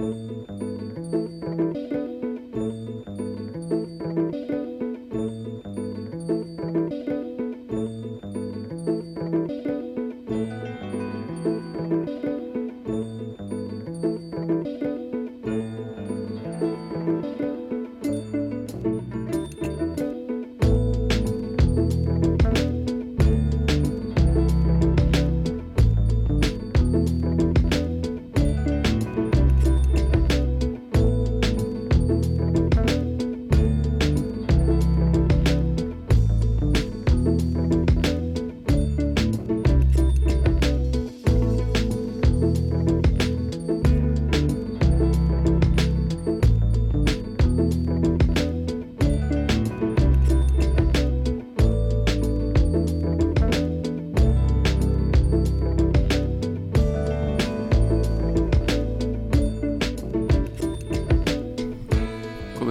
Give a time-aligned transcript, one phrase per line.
[0.00, 0.79] Música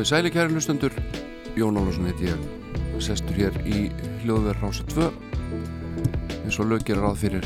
[0.09, 0.93] kæri hlustendur,
[1.54, 2.46] Jón Álvarsson heiti ég,
[2.98, 3.91] sestur hér í
[4.24, 5.04] hljóðverð rása 2
[6.40, 7.46] eins og lög gerir ráð fyrir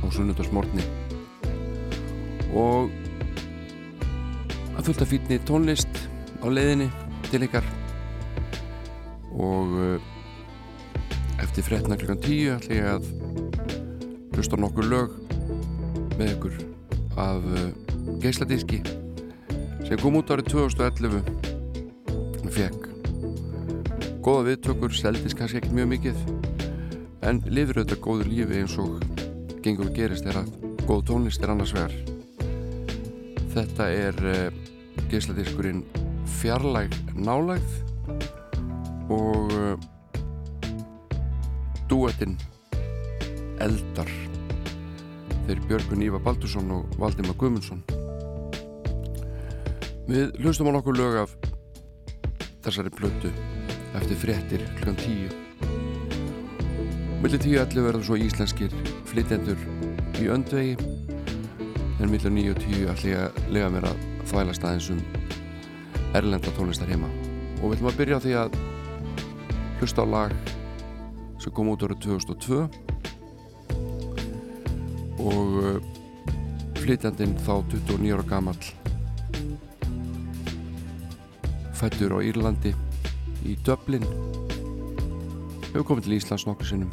[0.00, 0.80] á sunnundarsmórni
[2.56, 2.88] og
[4.78, 6.00] að fullt að fýtni tónlist
[6.40, 6.88] á leiðinni
[7.28, 7.68] til ykkar.
[9.36, 10.08] Og uh,
[11.44, 13.10] eftir fretna klukkan 10 ætla ég að
[14.38, 15.20] hlusta nokkur lög
[16.16, 16.56] með ykkur
[17.20, 17.68] af uh,
[18.24, 18.80] geisladíski
[19.84, 21.39] sem kom út árið 2011
[22.54, 22.88] fekk
[24.24, 26.22] góða viðtökur, seldist kannski ekki mjög mikið
[27.26, 29.04] en lifir auðvitað góður lífi eins og
[29.64, 30.50] gengur og gerist er að
[30.88, 32.10] góð tónlist er annars verð
[33.54, 34.50] þetta er uh,
[35.10, 35.84] geisladiskurinn
[36.40, 37.78] fjarlæg nálægð
[39.10, 39.74] og uh,
[41.90, 42.38] duettinn
[43.60, 44.08] Eldar.
[45.44, 47.82] Þeir Björgun Ívar Baldursson og Valdimar Gumundsson
[50.10, 51.49] við hlustum á nokkuð lög af
[52.64, 53.30] þessari blötu
[53.98, 54.94] eftir fréttir kl.
[54.96, 55.32] 10
[57.20, 58.72] Millir 10.11 verður svo íslenskir
[59.10, 59.60] flytjendur
[60.20, 60.76] í öndvegi
[62.00, 65.00] en millir 9 og 10 ætlum ég að lega mér að þvæla staðins um
[66.16, 67.10] erlenda tónlistar heima
[67.60, 68.58] og við ætlum að byrja á því að
[69.80, 70.32] hlusta á lag
[71.40, 72.60] sem kom út árið 2002
[75.20, 75.78] og uh,
[76.80, 78.60] flytjandinn þá 29 ára gammal
[81.80, 82.74] fættur á Írlandi
[83.48, 84.04] í Dublin.
[85.70, 86.90] Hefur komið til Íslands nokkur sinnum.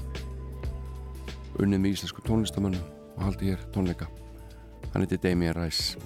[1.59, 2.86] Unnið með íslensku tónlistamönnum
[3.18, 4.08] og haldi hér tónleika.
[4.94, 6.00] Hann heiti Damien Rice.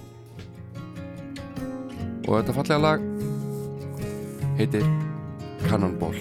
[2.26, 3.06] Og þetta fallega lag
[4.58, 4.86] heitir
[5.68, 6.18] Cannonball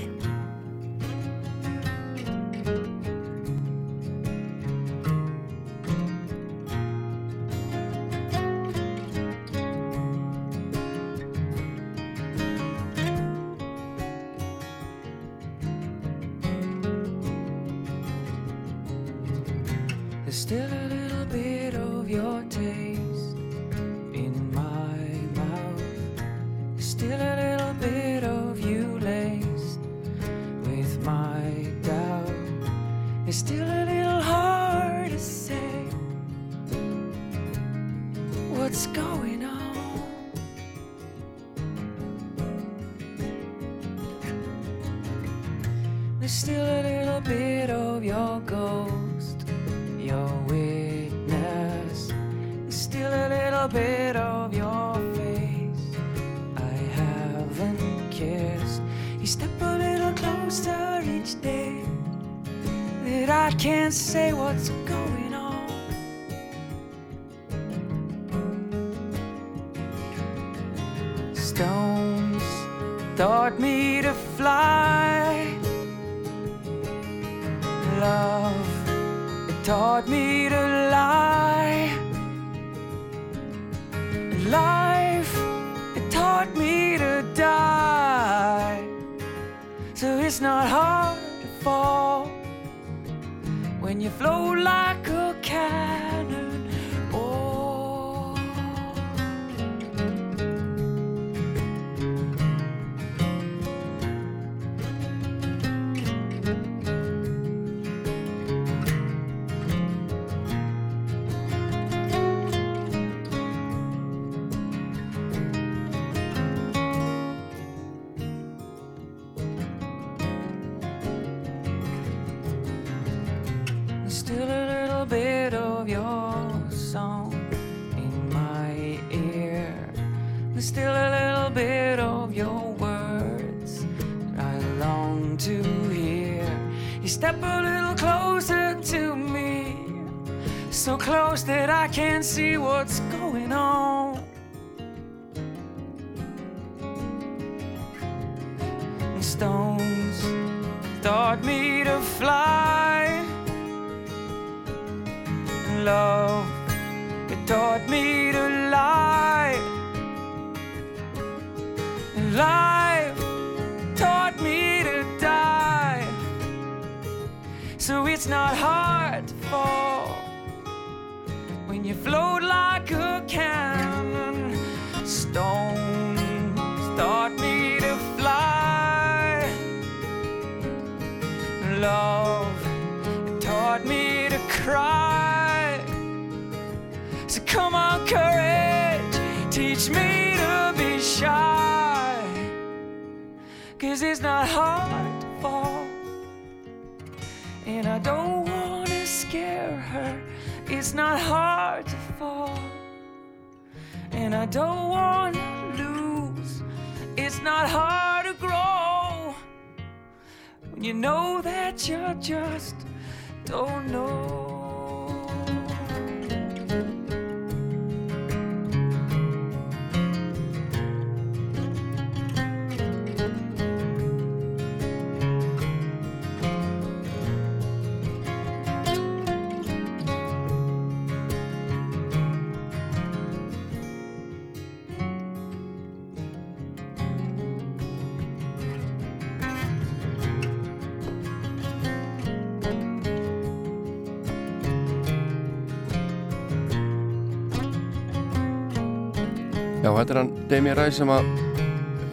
[249.91, 251.25] Já, þetta er hann Demi Ræ sem að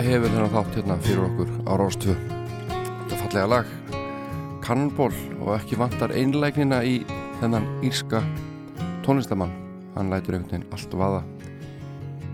[0.02, 2.14] hefur þennan þátt hérna fyrir okkur á Róstvö
[2.72, 3.68] Þetta fallega lag
[4.64, 6.96] Cannonball og ekki vantar einlægnina í
[7.38, 8.24] þennan írska
[9.06, 9.52] tónlistamann.
[9.94, 11.22] Hann lætur einhvern veginn allt vaða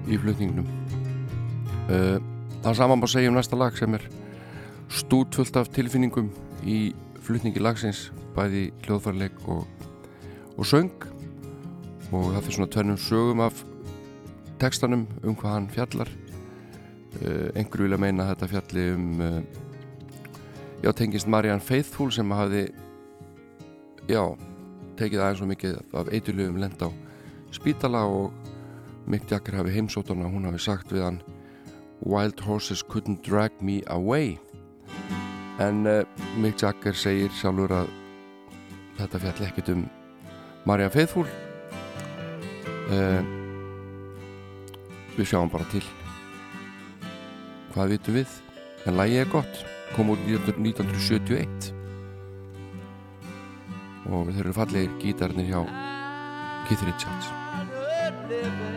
[0.08, 0.72] í flutningnum.
[1.92, 2.16] Uh,
[2.64, 4.08] Það saman má segja um næsta lag sem er
[4.88, 6.32] stútfullt af tilfinningum
[6.64, 6.78] í
[7.20, 9.68] flutningi lagsins bæði hljóðfærleik og,
[10.56, 10.88] og söng.
[12.14, 13.60] Og það fyrir svona tönnum sögum af
[14.62, 16.10] tekstanum um hvað hann fjallar.
[17.14, 19.38] Uh, einhverju vilja meina þetta fjalli um uh,
[20.82, 22.64] já, tengist Marianne Faithfull sem hafi
[24.10, 24.22] já,
[24.98, 26.90] tekið aðeins svo mikið af eitulugum lend á
[27.54, 28.32] spítala og
[29.06, 31.20] Mick Jagger hafi heimsótt hann og hún hafi sagt við hann
[32.04, 34.38] Wild horses couldn't drag me away.
[35.62, 36.02] En uh,
[36.36, 37.92] Mick Jagger segir sjálfur að
[38.98, 39.86] þetta fjalli ekkert um
[40.66, 41.30] Marianne Faithfull.
[42.90, 43.43] Uh,
[45.18, 45.84] við sjáum bara til.
[47.74, 48.36] Hvað vitum við?
[48.84, 49.64] En lægi er gott.
[49.94, 51.72] Kom út 1971
[54.10, 55.62] og þeir eru fallegir gítarnir hjá
[56.68, 58.73] Keith Richards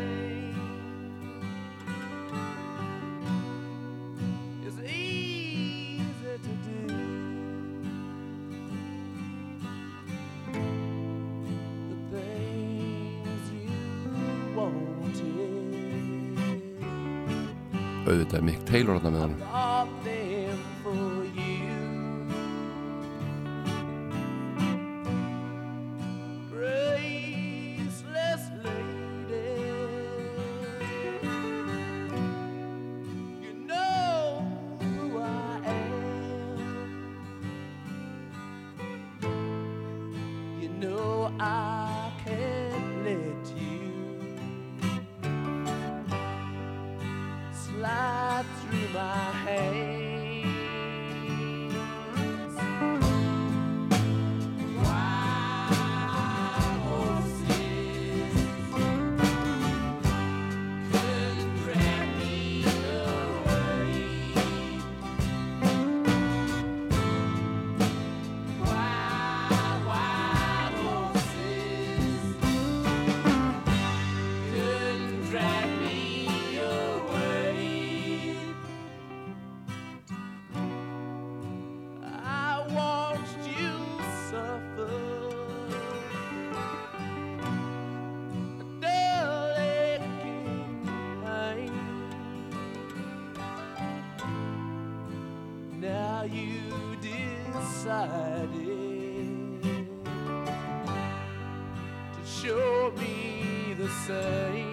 [18.37, 20.26] auðvitað Mick Taylor þarna með hann
[96.33, 98.49] you decided
[102.13, 104.66] to show me the same.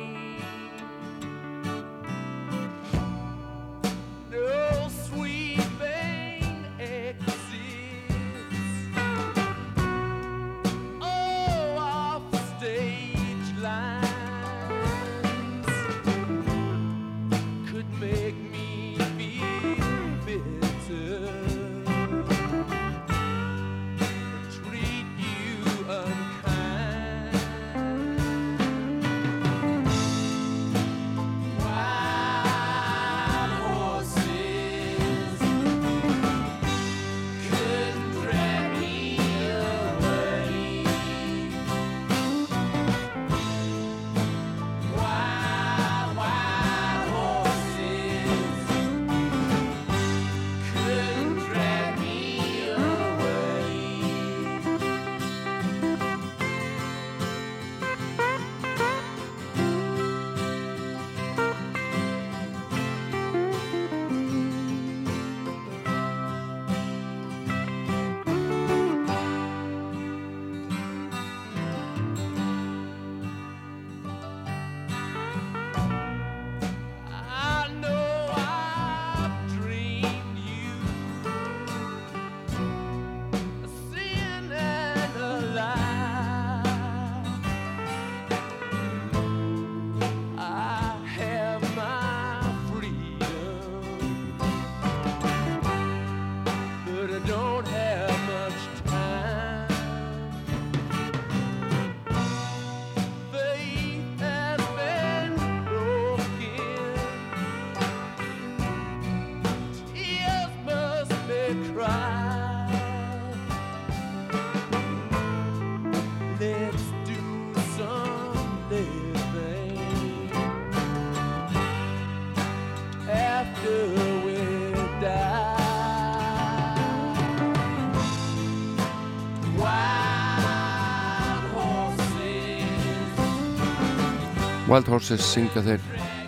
[134.74, 135.82] Wild Horses syngja þeir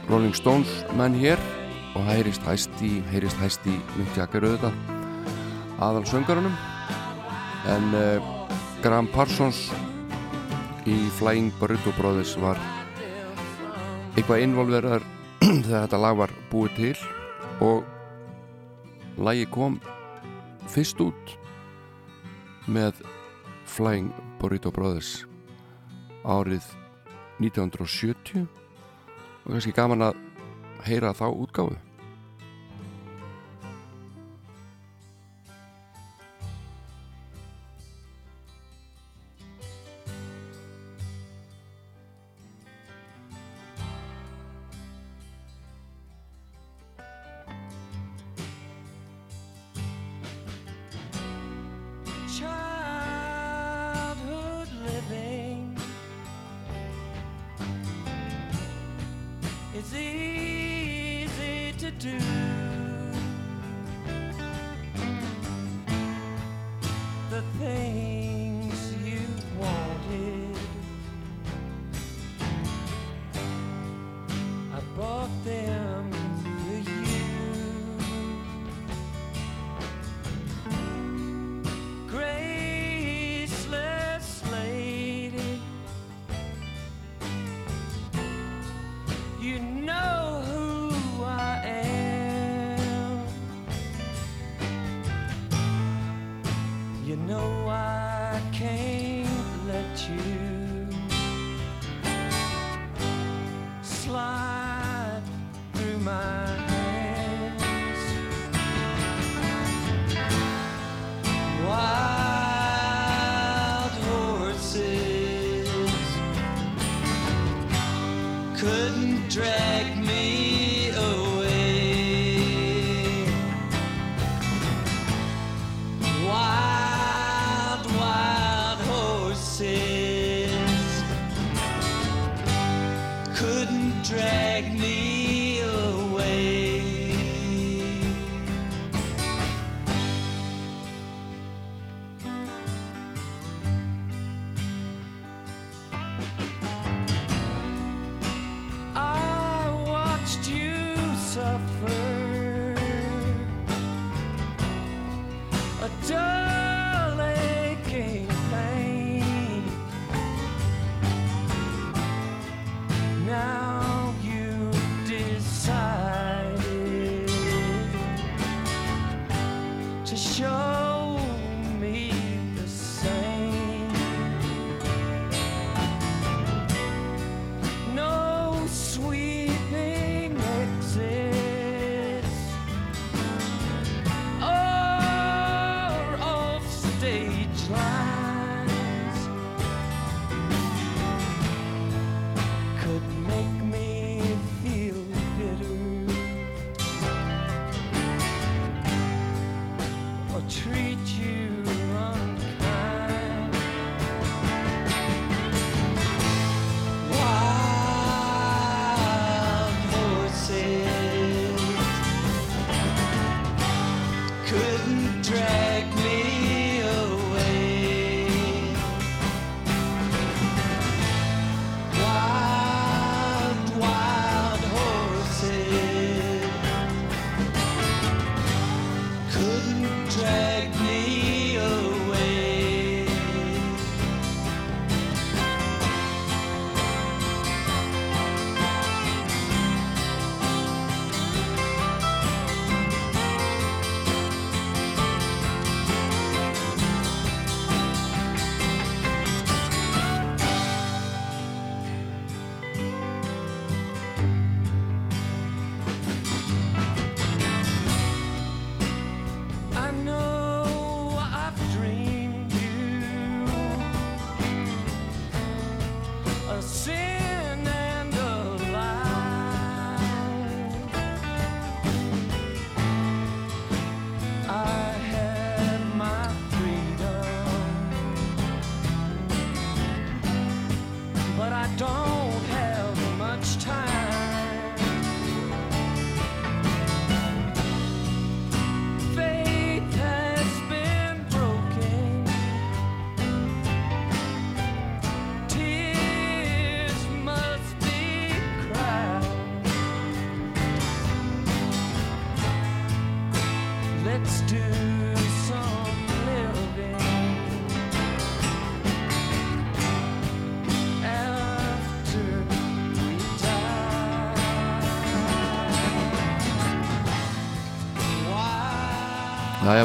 [0.06, 1.40] Rolling Stones menn hér
[1.98, 4.76] og heyrist hæst í heyrist hæst í Mick Jagger auðvitað
[5.82, 6.54] aðal söngarunum
[7.72, 8.28] en uh,
[8.84, 9.64] Graham Parsons
[10.86, 12.62] í Flying Burrito Brothers var
[14.14, 15.08] eitthvað involverðar
[15.66, 16.94] þegar þetta lag var búið til
[17.66, 17.82] og
[19.26, 19.82] lagi kom
[20.70, 21.36] fyrst út
[22.70, 23.02] með
[23.74, 25.16] Flying Burrito Brothers
[26.22, 26.76] árið
[27.40, 28.46] 1970
[29.44, 30.22] og kannski gaman að
[30.86, 31.76] heyra þá útgáðu
[59.86, 62.65] is easy to do.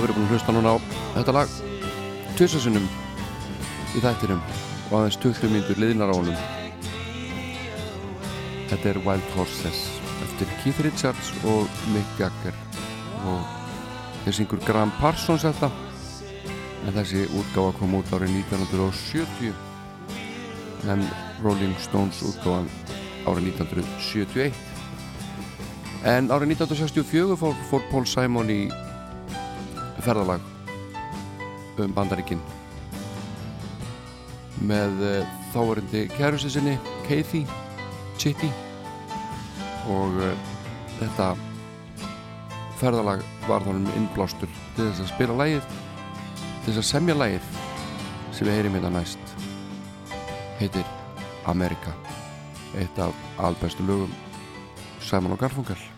[0.02, 0.78] Hefur verið búin að hlusta núna á
[1.14, 1.50] þetta lag
[2.34, 2.88] tvisasinnum
[3.94, 4.42] í þættinum
[4.88, 6.40] og aðeins 20 mínutur liðnar á honum.
[8.72, 9.84] Þetta er Wild Horses
[10.26, 12.58] eftir Keith Richards og Mick Jagger.
[13.30, 13.46] Og
[14.24, 15.70] þeir syngur Graham Parsons þetta.
[16.82, 19.54] En þessi útgáfa kom út árið 1970
[20.90, 21.06] en
[21.46, 22.66] Rolling Stones útgáfan
[23.30, 24.50] árið 1971
[26.10, 28.64] en árið 1964 fór, fór Paul Simon í
[30.06, 30.44] ferðalag
[31.82, 32.42] um bandaríkin.
[34.62, 37.44] Með uh, þáverindi kærusi sinni Kathy
[38.22, 38.52] Chitty.
[39.92, 40.34] Og uh,
[41.00, 41.32] þetta
[42.82, 47.52] ferðalag var þannig innblástur til þess að spila lægið til þess að semja lægið
[48.32, 49.38] sem við heyrim hérna næst.
[50.62, 50.86] Heitir
[51.50, 51.94] Amerika
[52.78, 54.14] eitt af albestu lögum
[55.02, 55.91] Simon og Garfunkel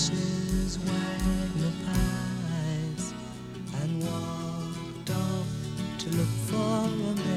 [0.00, 1.84] ashes, magnifies,
[3.82, 5.46] and walked off
[5.98, 7.28] to look for America.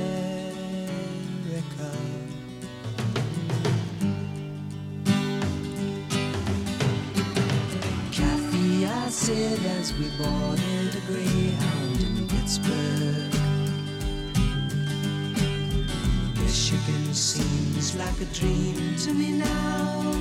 [8.12, 13.34] Kathy, I said as we boarded a Greyhound in Pittsburgh.
[16.40, 20.13] Michigan seems like a dream to me now.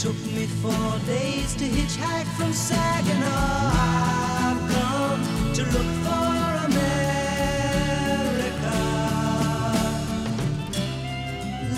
[0.00, 3.26] Took me four days to hitchhike from Saginaw.
[3.28, 6.32] I've come to look for
[6.70, 6.96] America.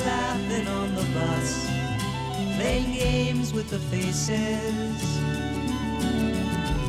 [0.07, 1.67] Laughing on the bus,
[2.55, 5.03] playing games with the faces.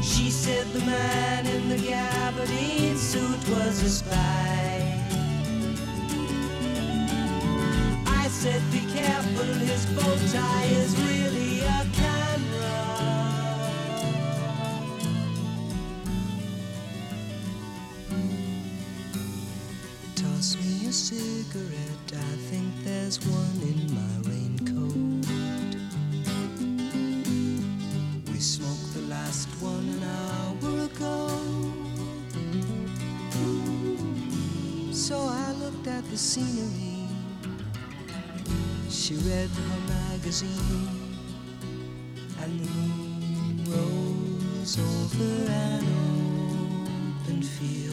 [0.04, 5.00] She said the man in the gabardine suit was a spy.
[8.06, 10.93] I said, be careful, his bow tie is
[44.80, 45.84] over an
[47.26, 47.93] open field.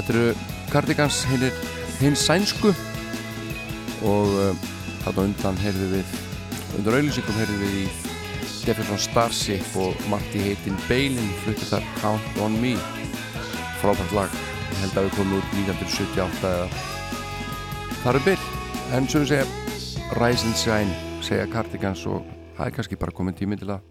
[0.00, 0.28] Þetta eru
[0.72, 1.16] Cardigans
[2.00, 2.70] hinn sænsku.
[4.08, 4.68] Og uh,
[5.02, 6.14] þarna undan heyrðu við
[6.78, 7.82] undan auðlýsingum heyrðu við í
[8.64, 12.72] Jefferson Starship og Marti heitin Beilin fluttir þar Count On Me.
[13.82, 14.38] Frábært lag.
[14.70, 16.70] Ég held að við komum út 1978 eða
[18.00, 18.48] þar er byll
[18.96, 22.24] en sem við segja Rise and Shine segja Cardigans og
[22.56, 23.84] það er kannski bara komin tími til að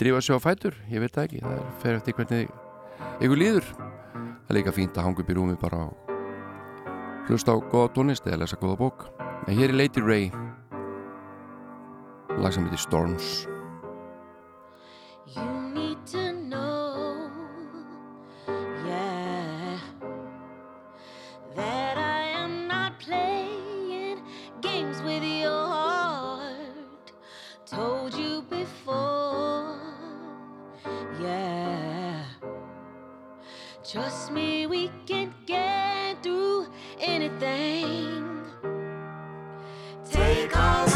[0.00, 1.44] drífa sig á fætur, ég veit það ekki.
[1.44, 2.48] Það fer eftir hvernig
[3.20, 3.68] ykkur líður
[4.46, 5.88] það er líka fínt að hanga upp í rúmi bara á
[7.26, 9.08] hlusta á goða tónist eða lesa goða bók.
[9.50, 10.30] En hér er Lady Ray.
[12.38, 13.46] Lag sem heitir Storms
[33.96, 36.66] Trust me, we can get through
[37.00, 38.42] anything.
[40.04, 40.95] Take all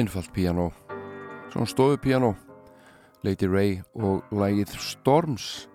[0.00, 0.70] einfalt piano
[1.52, 2.30] svona stofu piano
[3.22, 5.66] Lady Ray og lagið Storms.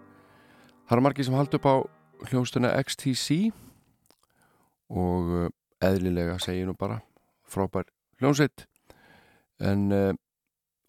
[0.89, 1.75] Það er margir sem haldi upp á
[2.31, 3.51] hljóstuna XTC
[4.89, 5.51] og uh,
[5.83, 7.03] eðlilega segir nú bara
[7.45, 7.85] frábær
[8.17, 8.65] hljómsveit.
[9.61, 10.17] En uh,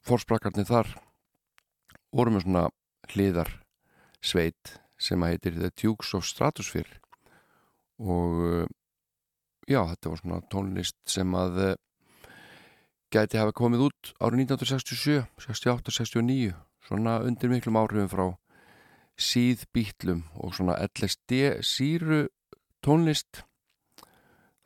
[0.06, 0.94] fórsprakkarnir þar
[2.16, 2.66] voru með svona
[3.12, 3.52] hliðar
[4.24, 7.02] sveit sem að heitir The Dukes of Stratosphere.
[8.00, 8.70] Og uh,
[9.68, 11.74] já, þetta var svona tónlist sem að uh,
[13.12, 16.54] gæti hafa komið út árið 1967, 68, 69
[16.86, 18.26] svona undir miklum áhrifum frá
[19.16, 22.26] síð bítlum og svona LSD síru
[22.84, 23.42] tónlist.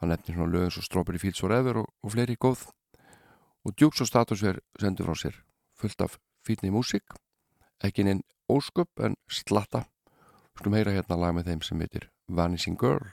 [0.01, 2.67] Það nefnir svona lögum svo Strawberry Fields Forever og, og fleiri góð.
[3.65, 5.41] Og Dukes og Statusver sendur frá sér
[5.77, 7.05] fullt af fítni músík.
[7.85, 9.85] Ekki neinn ósköp en slatta.
[10.57, 13.09] Skulum heyra hérna lag með þeim sem heitir Vanishing Girl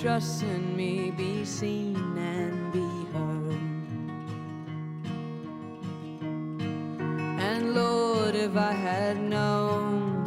[0.00, 3.60] that trusts in me be seen and be heard.
[7.40, 10.24] And Lord, if I had known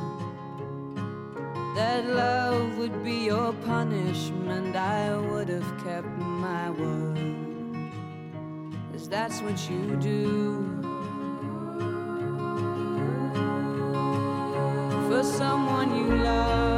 [1.75, 7.17] that love would be your punishment, I would have kept my word.
[8.91, 10.79] Cause that's what you do.
[15.09, 16.72] For someone you love,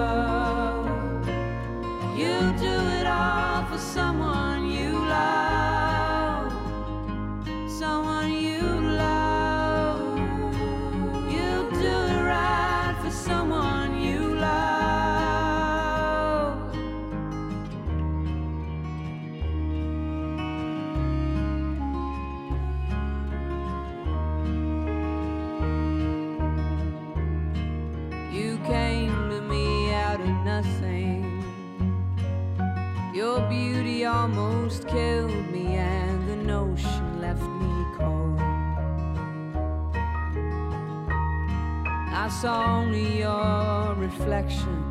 [44.46, 44.86] your reflection.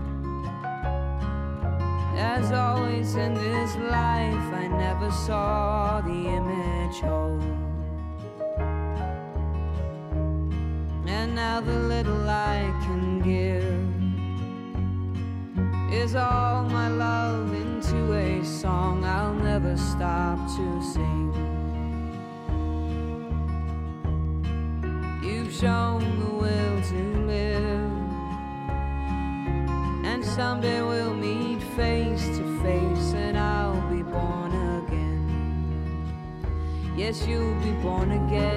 [2.16, 7.53] As always in this life, I never saw the image whole.
[38.12, 38.53] You'll be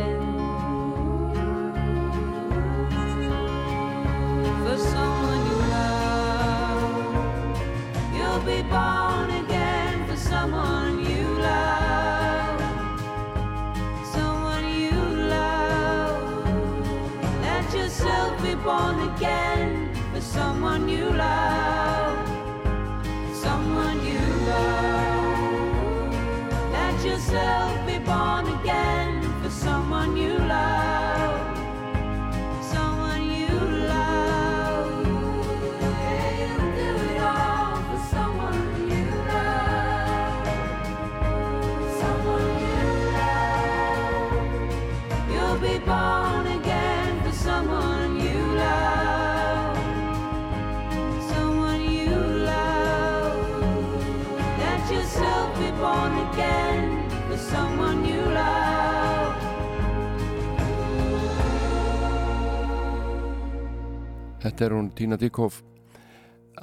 [64.48, 65.60] Þetta er hún Tina Dykhoff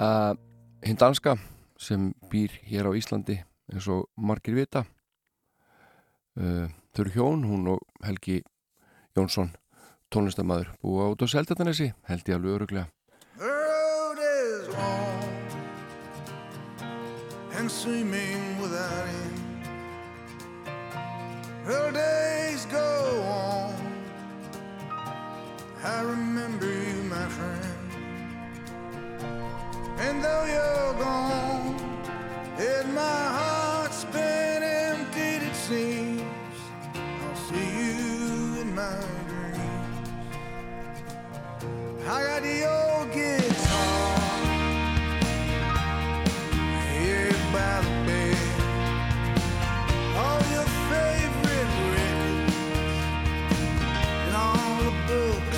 [0.01, 0.33] uh,
[0.81, 1.35] hinn danska
[1.77, 3.37] sem býr hér á Íslandi
[3.69, 4.81] eins og margir vita
[6.41, 8.41] uh, þau eru hjón, hún og Helgi
[9.13, 9.53] Jónsson
[10.09, 12.89] tónlistamæður búa út á Seldartanesi held ég alveg öruglega
[17.65, 19.41] and seeming without end.
[21.65, 23.73] The days go on.
[25.83, 27.74] I remember you, my friend.
[29.97, 31.75] And though you're gone,
[32.59, 33.01] and my
[33.37, 36.21] heart's been emptied, it seems.
[37.23, 40.09] I'll see you in my dreams.
[42.07, 44.19] I got the old guitar
[46.91, 48.37] here by the bed.
[50.17, 52.57] All your favorite records
[54.25, 55.54] and all the books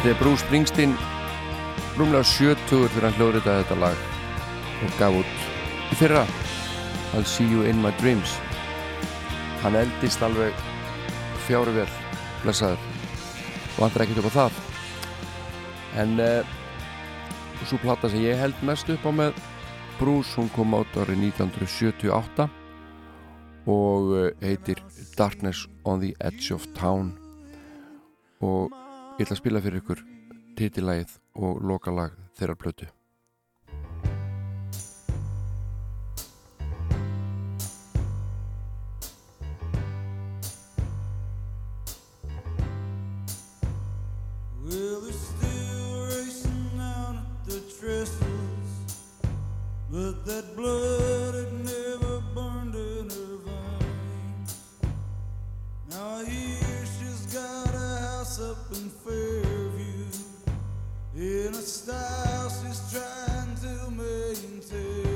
[0.00, 0.92] Þetta er Bruce Springsteen.
[1.98, 4.06] Rúmlega 70 þegar hann hlóður þetta þetta lag.
[4.80, 5.42] Og gaf út
[5.92, 6.22] í fyrra.
[7.12, 8.32] I'll see you in my dreams.
[9.60, 10.56] Hann eldist alveg
[11.44, 11.86] fjáru vel
[12.40, 12.80] blessaður.
[13.74, 14.64] Og hann drekkið upp á það.
[16.00, 16.48] En eh,
[17.60, 19.46] uh, svo platta sem ég held mest upp á með
[20.00, 22.48] Bruce, hún kom át árið 1978
[23.68, 24.80] og eh, heitir
[25.12, 27.12] Darkness on the Edge of Town.
[28.40, 28.79] Og
[29.20, 29.98] Ég ætla að spila fyrir ykkur
[30.56, 31.10] titilægið
[31.44, 32.86] og lokalag þeirra blötu.
[50.56, 54.56] blood had never burned in her veins.
[55.90, 56.49] Now he
[58.42, 60.06] up in Fairview
[61.14, 65.09] in a style she's trying to maintain.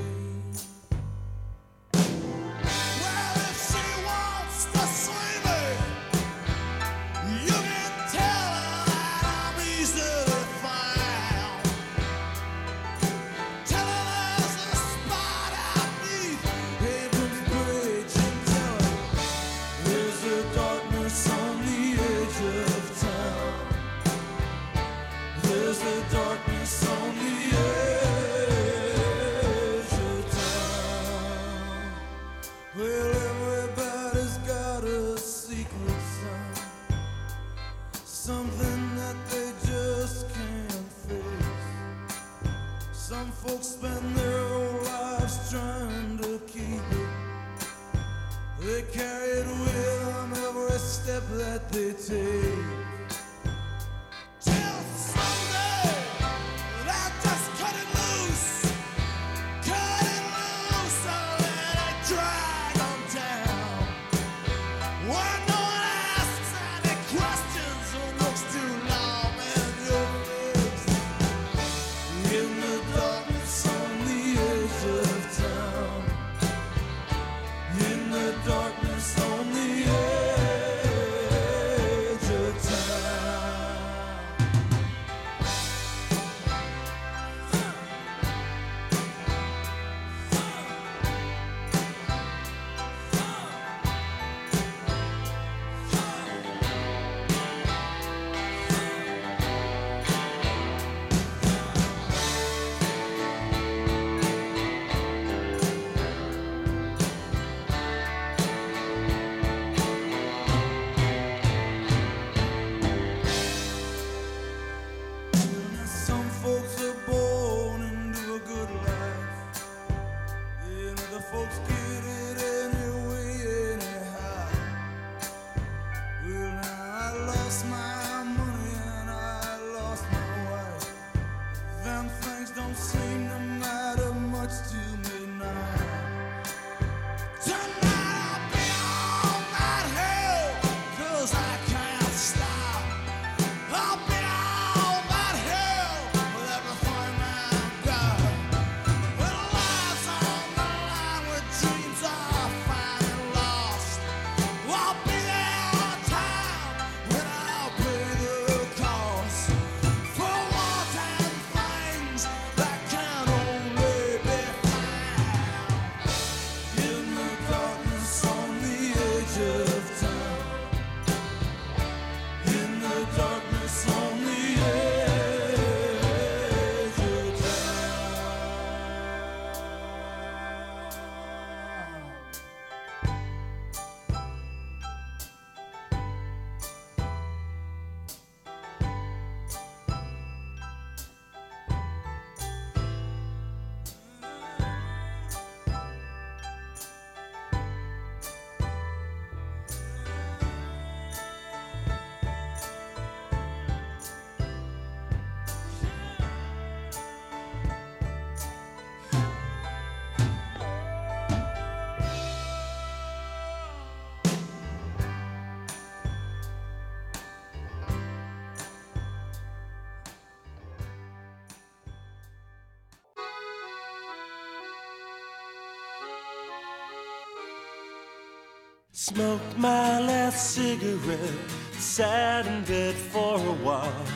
[229.06, 234.06] Smoked my last cigarette, sat in bed for a while.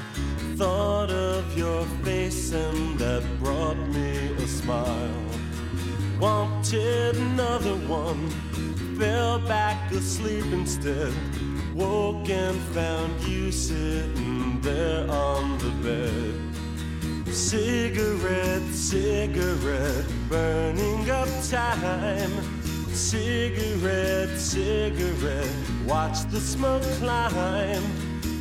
[0.57, 5.27] Thought of your face and that brought me a smile.
[6.19, 8.31] Wanted another one,
[8.99, 11.13] fell back asleep instead.
[11.75, 17.35] Woke and found you sitting there on the bed.
[17.35, 22.58] Cigarette, cigarette, burning up time
[22.99, 25.55] Cigarette, cigarette,
[25.87, 27.83] watch the smoke climb.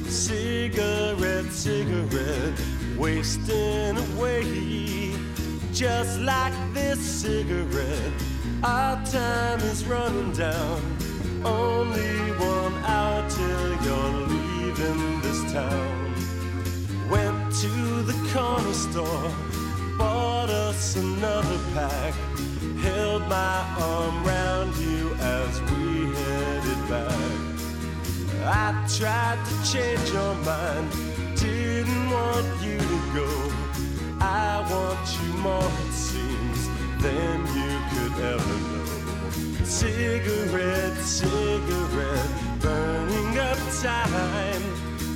[0.09, 2.59] Cigarette, cigarette,
[2.97, 5.13] wasting away.
[5.71, 8.11] Just like this cigarette,
[8.63, 10.81] our time is running down.
[11.45, 16.15] Only one hour till you're leaving this town.
[17.11, 19.31] Went to the corner store,
[19.99, 22.15] bought us another pack.
[22.87, 27.37] Held my arm round you as we headed back.
[28.45, 28.67] I
[28.97, 30.89] tried to change your mind,
[31.35, 33.29] didn't want you to go.
[34.21, 36.61] I want you more, it seems,
[37.03, 39.65] than you could ever know.
[39.65, 42.29] Cigarette, cigarette,
[42.61, 44.63] burning up time.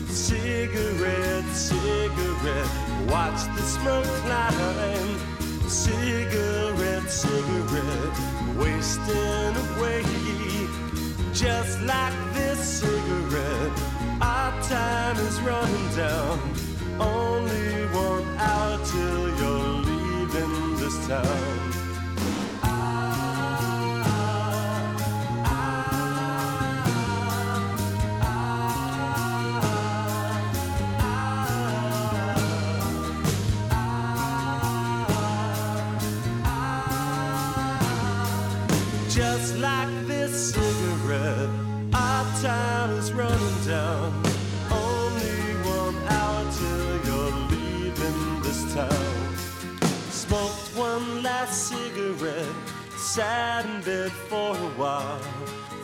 [0.09, 2.71] Cigarette, cigarette,
[3.07, 5.40] watch the smoke climb.
[5.71, 10.03] Cigarette, cigarette, wasting away.
[11.31, 13.79] Just like this cigarette,
[14.21, 16.39] our time is running down.
[16.99, 21.80] Only one hour till you're leaving this town.
[53.15, 55.19] Sat in bed for a while.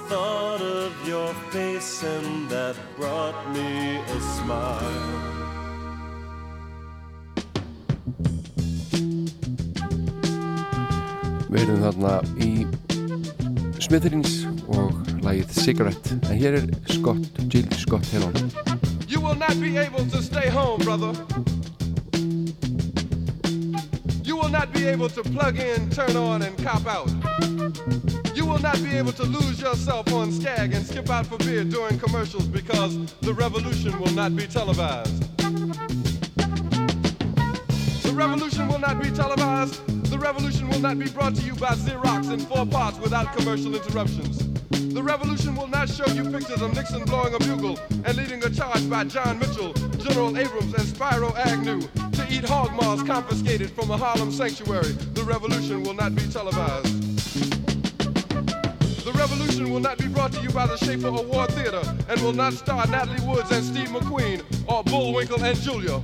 [0.08, 5.04] Thought of your face and that brought me a smile.
[11.52, 12.64] Við erum þarna í
[13.84, 18.52] Smitherins og lagið Cigarette en hér er Scott, Jill Scott Heron
[19.12, 21.12] You will not be able to stay home, brother.
[24.28, 27.08] You will not be able to plug in, turn on, and cop out.
[28.36, 31.64] You will not be able to lose yourself on Skag and skip out for beer
[31.64, 35.24] during commercials because the revolution will not be televised.
[38.04, 40.12] The revolution will not be televised.
[40.12, 43.74] The revolution will not be brought to you by Xerox in four parts without commercial
[43.74, 44.46] interruptions.
[44.94, 48.50] The revolution will not show you pictures of Nixon blowing a bugle and leading a
[48.50, 51.88] charge by John Mitchell, General Abrams, and Spyro Agnew
[52.30, 54.92] eat hog maws confiscated from a Harlem sanctuary.
[55.14, 57.18] The revolution will not be televised.
[59.04, 62.34] The revolution will not be brought to you by the Schaefer Award Theater and will
[62.34, 66.02] not star Natalie Woods and Steve McQueen or Bullwinkle and Julia.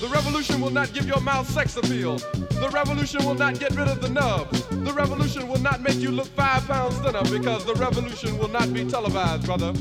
[0.00, 2.16] The revolution will not give your mouth sex appeal.
[2.16, 4.66] The revolution will not get rid of the nubs.
[4.68, 8.72] The revolution will not make you look five pounds thinner because the revolution will not
[8.72, 9.72] be televised, brother.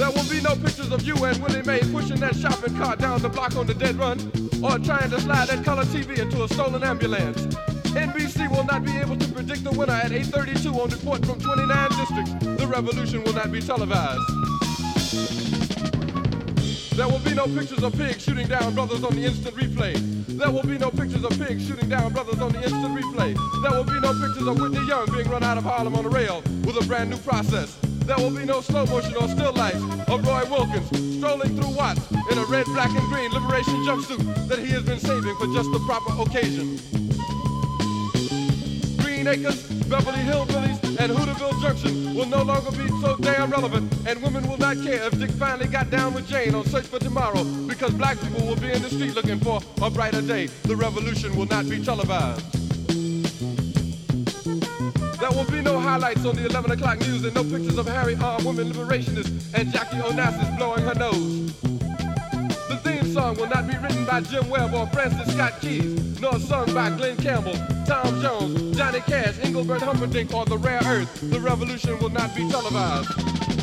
[0.00, 3.20] There will be no pictures of you and Willie Mae pushing that shopping cart down
[3.20, 4.18] the block on the dead run
[4.64, 7.42] or trying to slide that color TV into a stolen ambulance.
[7.92, 11.90] NBC will not be able to predict the winner at 8.32 on report from 29
[11.90, 12.32] districts.
[12.62, 14.24] The revolution will not be televised.
[16.96, 20.00] There will be no pictures of pigs shooting down brothers on the instant replay.
[20.28, 23.36] There will be no pictures of pigs shooting down brothers on the instant replay.
[23.62, 26.08] There will be no pictures of Whitney Young being run out of Harlem on a
[26.08, 27.76] rail with a brand new process.
[28.06, 29.74] There will be no slow motion or still life
[30.08, 34.58] of Roy Wilkins strolling through Watts in a red, black, and green liberation jumpsuit that
[34.58, 36.78] he has been saving for just the proper occasion.
[38.98, 44.22] Green Acres, Beverly Hillbillies, and Hooterville Junction will no longer be so damn relevant, and
[44.22, 47.44] women will not care if Dick finally got down with Jane on Search for Tomorrow,
[47.66, 50.46] because black people will be in the street looking for a brighter day.
[50.64, 52.44] The revolution will not be televised.
[55.20, 58.16] There will be no highlights on the 11 o'clock news and no pictures of Harry
[58.16, 61.52] armed women liberationists and Jackie Onassis blowing her nose.
[62.70, 66.38] The theme song will not be written by Jim Webb or Francis Scott Keys, nor
[66.38, 67.52] sung by Glenn Campbell,
[67.86, 71.30] Tom Jones, Johnny Cash, Engelbert Humperdinck, or The Rare Earth.
[71.30, 73.59] The revolution will not be televised.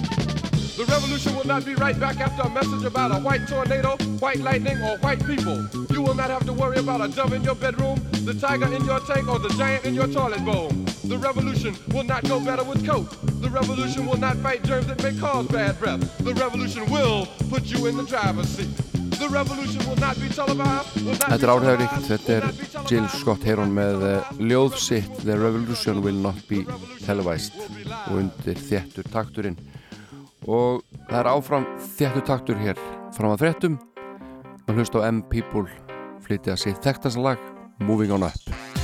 [0.77, 4.37] The revolution will not be right back after a message about a white tornado, white
[4.41, 5.67] lightning, or white people.
[5.89, 8.85] You will not have to worry about a dove in your bedroom, the tiger in
[8.85, 10.69] your tank, or the giant in your toilet bowl.
[11.03, 13.09] The revolution will not go better with coke.
[13.41, 16.17] The revolution will not fight germs that may cause bad breath.
[16.19, 18.69] The revolution will put you in the driver's seat.
[19.17, 19.33] Þetta
[21.41, 22.43] er áhræðuríkt, þetta er
[22.85, 24.03] Jill Scott Heron með
[24.37, 26.61] ljóðsitt The Revolution Will Not Be
[27.01, 29.57] Televised og undir þéttur takturinn
[30.47, 31.67] og það er áfram
[31.97, 32.79] þjættu taktur hér
[33.15, 33.77] fram að frettum
[34.67, 35.67] og hlust á M-People
[36.25, 37.41] flytið að sé þekktast lag
[37.77, 38.76] Moving on up.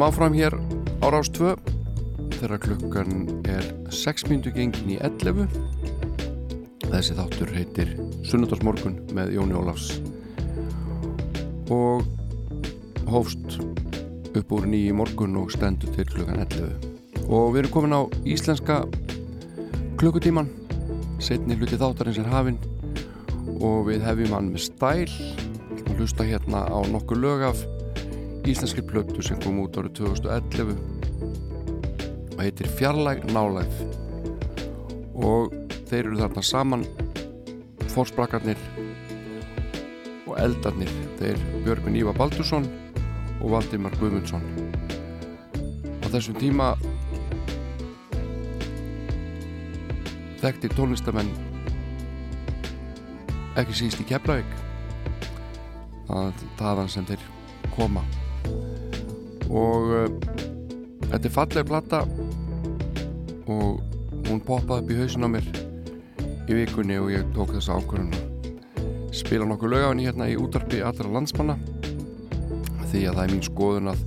[0.00, 0.54] höldum áfram hér
[1.04, 1.50] á Rástvö
[2.40, 5.44] þegar klukkan er 6 minútu gengin í 11
[6.88, 7.90] þessi þáttur heitir
[8.24, 10.00] Sunnundarsmorgun með Jóni Ólafs.
[11.68, 12.06] Og
[13.12, 13.58] hófst
[14.32, 18.78] upp úr nýju morgun og stendur til klukkan 11 og við erum komin á íslenska
[20.00, 20.48] klukkutíman.
[21.20, 22.56] Setni hluti þáttarins er hafinn.
[23.60, 25.12] Og við hefum hann með stæl.
[25.98, 27.60] Hlusta hérna á nokkur lög af
[28.48, 30.76] íslenskir plötu sem kom út árið 2011
[32.30, 33.82] og heitir Fjarlæg nálæð
[35.20, 35.52] og
[35.90, 36.84] þeir eru þarna saman
[37.90, 38.60] fórsprakarnir
[40.30, 40.92] og eldarnir.
[41.18, 42.68] Þeir Björgun Ívar Baldursson
[43.40, 44.44] og Valdimar Guðmundsson.
[46.00, 46.72] Á þessum tíma
[50.40, 51.28] þekkti tónlistamenn
[53.60, 54.56] ekki síst í Keflavík
[56.10, 57.28] það er það sem þeir
[57.74, 58.02] koma
[59.50, 60.08] og uh,
[61.10, 62.02] þetta er fallega platta
[63.50, 63.80] og
[64.30, 65.52] hún poppaði upp í hausun á mér
[66.50, 68.30] í vikunni og ég tók þessa ákvörðun
[69.14, 71.56] spila nokkuð lög á henni hérna í útarpi allra landsmanna.
[72.90, 74.02] Því að það er mín skoðun að,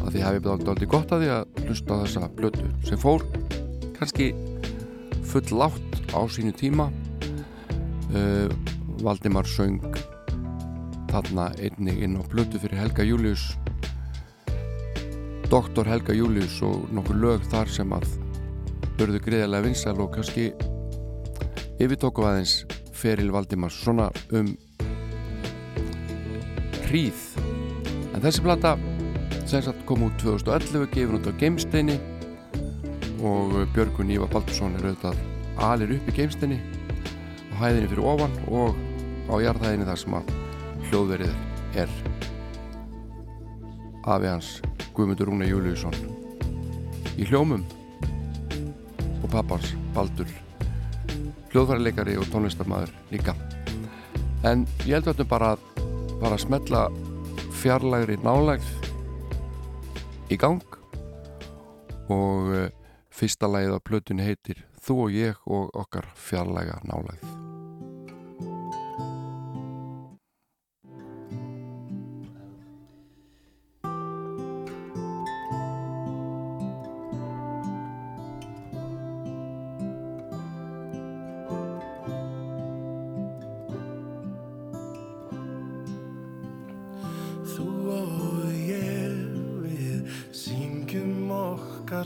[0.00, 3.24] að því hef ég beðald aldrei gott að því að hlusta þessa blötu sem fór
[3.96, 4.30] kannski
[5.26, 6.88] full látt á sínu tíma.
[8.12, 8.48] Uh,
[9.04, 9.82] Valdimar söng
[11.10, 13.50] þarna einni inn á blötu fyrir Helga Július.
[15.46, 18.06] Doktor Helga Július og nokkur lög þar sem að
[18.98, 20.48] börðu greiðarlega vinsæl og kannski
[21.78, 22.64] yfirtóku aðeins
[22.96, 24.50] feril Valdimars svona um
[26.88, 27.22] hríð.
[28.16, 28.74] En þessi plata
[29.46, 32.00] sem sagt kom út 2011 gefin út á Geimsteini
[33.22, 35.22] og Björgun Ívar Baldursson er auðvitað
[35.62, 36.58] alir upp í Geimsteini
[37.54, 38.74] á hæðinni fyrir ofan og
[39.30, 40.38] á jarðhæðinni þar sem að
[40.88, 42.00] hljóðverið er.
[44.06, 44.56] Afi hans
[44.96, 45.92] Guðmundur Rúna Júliusson.
[47.20, 47.64] Í hljómum.
[49.20, 50.30] Og pappans Baldur.
[51.52, 53.36] Hljóðfærileikari og tónlistarmaður líka.
[54.46, 55.52] En ég held að þetta bara
[56.16, 56.86] bara að smetla
[57.60, 58.72] fjarlægri nálægð
[60.32, 60.64] í gang.
[62.08, 62.68] Og uh,
[63.12, 67.55] fyrsta lagið á plötunni heitir Þú og ég og okkar fjarlæga nálægð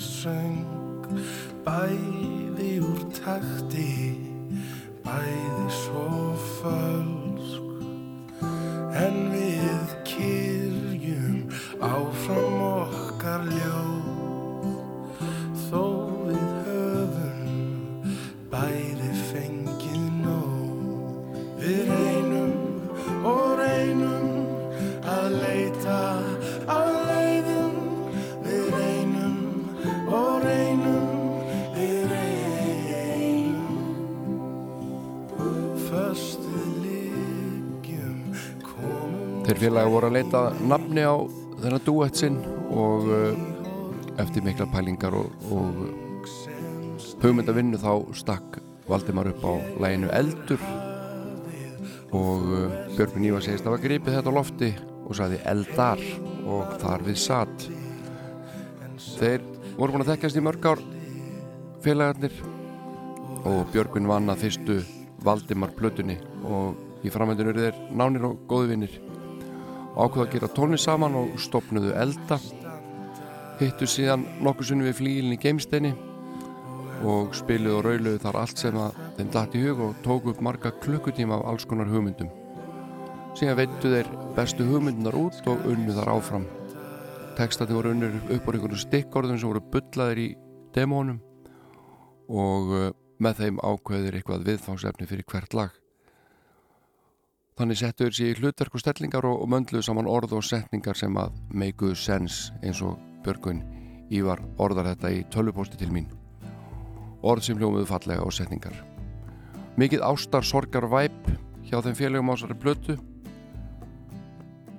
[0.01, 0.81] söng
[1.65, 4.17] Bæði úr takti,
[5.05, 7.20] bæði svo fölsk
[39.61, 41.21] félagi voru að leita nafni á
[41.61, 42.37] þennan duett sinn
[42.73, 43.41] og uh,
[44.23, 45.83] eftir mikla pælingar og, og
[47.21, 48.57] hugmyndavinnu þá stakk
[48.89, 49.53] Valdimar upp á
[49.85, 50.65] læginu Eldur
[52.17, 54.71] og uh, Björgvin Ívar segist að hafa gripið þetta á lofti
[55.05, 56.07] og sagði Eldar
[56.49, 57.69] og þar við satt
[59.21, 59.45] Þeir
[59.77, 60.81] voru búin að þekkjast í mörg ár
[61.85, 62.41] félagarnir
[63.45, 64.81] og Björgvin vann að fyrstu
[65.21, 66.17] Valdimar plötunni
[66.49, 69.01] og í framhændinu eru þeir nánir og góði vinnir
[69.97, 72.39] ákveða að gera tónlist saman og stopnuðu elda.
[73.61, 75.95] Hittu síðan nokkur sunni við flílinn í geimsteini
[77.07, 80.43] og spiluðu og rauluðu þar allt sem að þeim datt í hug og tóku upp
[80.45, 82.31] marga klukkutíma af alls konar hugmyndum.
[83.39, 86.47] Síðan veittu þeir bestu hugmyndunar út og unnu þar áfram.
[87.39, 90.29] Textati voru unnur upp á einhvern stikkorðum sem voru bullaðir í
[90.77, 91.21] demónum
[92.31, 95.80] og uh, með þeim ákveður eitthvað viðfangsefni fyrir hvert lag
[97.61, 101.17] Þannig settu þeir sér í hlutverk og stellingar og, möndluðu saman orð og setningar sem
[101.21, 103.61] að make sense eins og Björgun
[104.09, 106.07] Ívar orðar þetta í tölvupósti til mín.
[107.21, 108.73] Orð sem hljómuðu fallega og setningar.
[109.77, 111.29] Mikið ástar sorgar væp
[111.69, 112.97] hjá þeim félögum ásari blötu.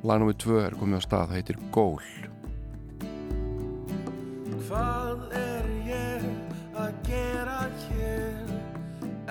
[0.02, 2.02] Lagnum við tvö er komið á stað, það heitir Gól.
[4.66, 6.28] Hvað er ég
[6.74, 8.54] að gera hér?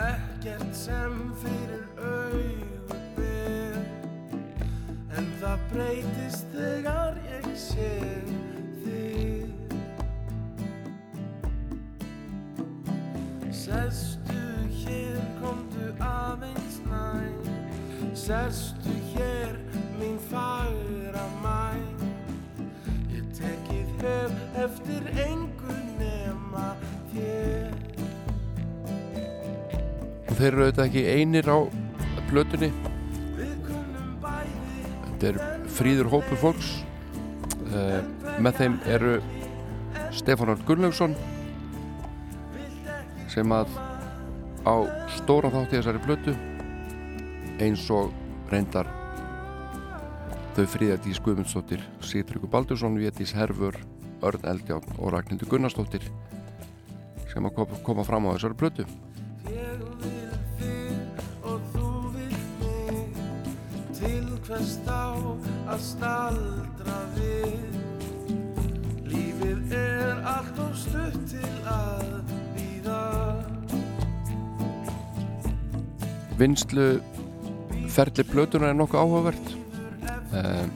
[0.06, 1.79] Ekkert sem fyrir
[5.40, 7.92] það breytist þegar ég sé
[8.82, 9.46] þig.
[13.56, 14.42] Sestu
[14.82, 17.30] hér, komdu aðeins næ
[18.16, 19.56] Sestu hér,
[19.96, 21.80] mín fagra mæ
[23.14, 24.36] Ég tekið hef
[24.66, 26.74] eftir engu nema
[27.14, 27.74] þér.
[30.28, 31.58] Og þeir eru auðvitað ekki einir á
[32.28, 32.74] blötunni.
[35.20, 36.68] Þetta er fríður hópur fólks.
[37.70, 38.00] Uh,
[38.40, 39.10] með þeim eru
[40.16, 41.12] Stefán Árn Gunnlaugsson
[43.30, 43.68] sem að
[44.66, 44.74] á
[45.20, 46.34] stóran þátt í þessari blötu
[47.62, 48.10] eins og
[48.50, 48.88] reyndar
[50.56, 53.76] þau Fríðardís Guðmundsdóttir Sýtryggur Baldursson, Vétís Herfur
[54.24, 56.08] Örn Eldján og Ragnhildur Gunnarsdóttir
[57.30, 58.88] sem að kom- koma fram á þessari blötu
[64.50, 65.14] fest á
[65.70, 67.76] að staldra við.
[69.06, 72.08] Lífið er allt og stutt til að
[72.56, 73.02] býða
[76.40, 76.88] Vinslu
[77.94, 79.54] ferli plötunar er nokkuð áhugavert.
[80.34, 80.70] Ehm,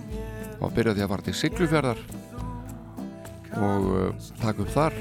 [0.62, 2.00] og byrjaði að fara til Siglufjörðar
[3.58, 4.94] og uh, taka upp þar.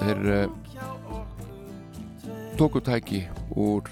[0.00, 0.46] Þeir uh,
[2.60, 3.88] tóku tæki úr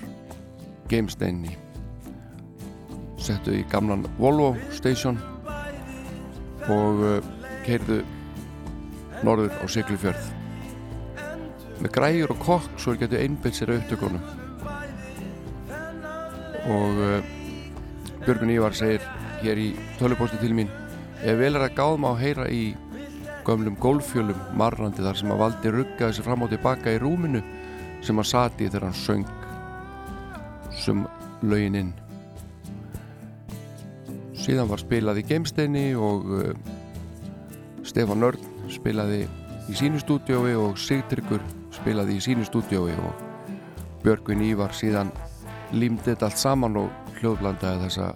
[0.89, 1.57] geimsteinni
[3.21, 5.19] settu í gamlan Volvo station
[6.69, 7.19] og uh,
[7.67, 8.03] keirðu
[9.27, 10.29] norður á Siglufjörð.
[11.83, 14.27] Með græjur og kokk svo þeir getur einbytt sér að upptökunum.
[16.69, 17.33] Og uh,
[18.25, 19.05] Björgun Ívar segir
[19.43, 19.71] hér í
[20.01, 20.71] tölupósti til mín
[21.23, 22.75] ef vel er að gáðum á heyra í
[23.47, 27.43] gömlum golffjölum marrandi þar sem að valdi ruggaði sér fram og tilbaka í rúminu
[28.05, 29.38] sem að sati þegar hann söng
[30.75, 31.05] sem
[31.43, 31.93] lögin inn.
[34.39, 36.53] Síðan var spilað í Geimsteini og uh,
[37.87, 39.25] Stefán Nörn spilaði
[39.69, 41.43] í sínu stúdiói og Sigtryggur
[41.75, 43.27] spilaði í sínu stúdiói og
[44.05, 45.11] Björgvin Ívar síðan
[45.73, 48.13] límdi þetta allt saman og hljóðblandaði þessa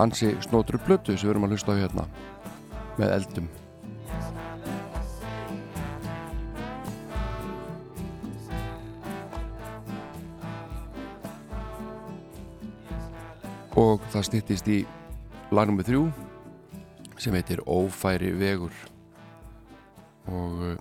[0.00, 2.06] ansi snótru blötu sem við erum að hlusta á hérna
[2.98, 3.52] með eldum
[13.84, 14.80] og það styttist í
[15.54, 16.02] lagnum með þrjú
[17.20, 18.74] sem heitir Ófæri vegur.
[20.30, 20.76] Og uh,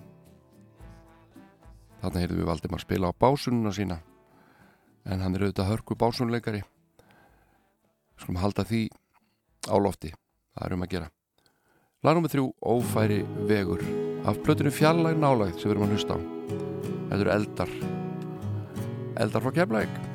[2.01, 3.99] þarna heyrðum við Valdimar spila á básununa sína
[5.04, 6.62] en hann er auðvitað hörku básunleikari
[8.22, 8.86] skulum halda því
[9.68, 10.14] á lofti.
[10.54, 11.12] Það er um að gera.
[12.04, 13.84] Lagnum með þrjú Ófæri vegur.
[14.24, 16.20] Af plötunni fjallæg nálægt sem við erum að hlusta á.
[17.10, 17.78] Þetta eru eldar.
[19.24, 20.12] Eldar frá Keflæk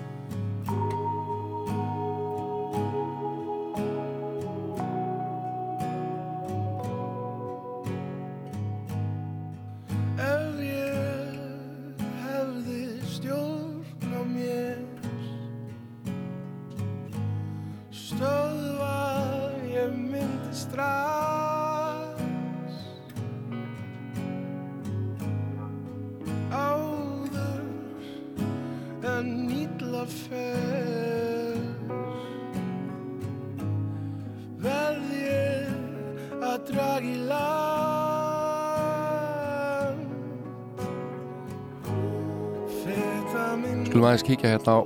[44.29, 44.81] aðeins kíkja hérna á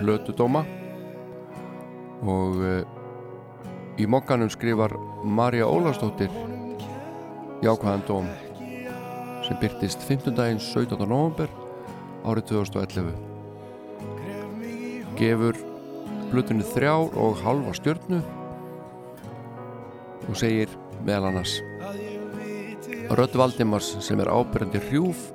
[0.00, 0.64] Plötudóma
[2.20, 2.84] og uh,
[3.96, 4.92] í mokkanum skrifar
[5.24, 6.28] Marja Ólafsdóttir
[7.64, 8.28] jákvæðan dóm
[9.46, 10.34] sem byrtist 15.
[10.36, 10.98] daginn 17.
[11.08, 11.48] november
[12.24, 13.14] árið 2011
[15.16, 15.56] gefur
[16.30, 18.20] Plötunni þrjár og halva stjörnu
[20.28, 20.68] og segir
[21.00, 21.62] meðal annars
[23.10, 25.30] Rödd Valdimars sem er ábyrjandi hrjúf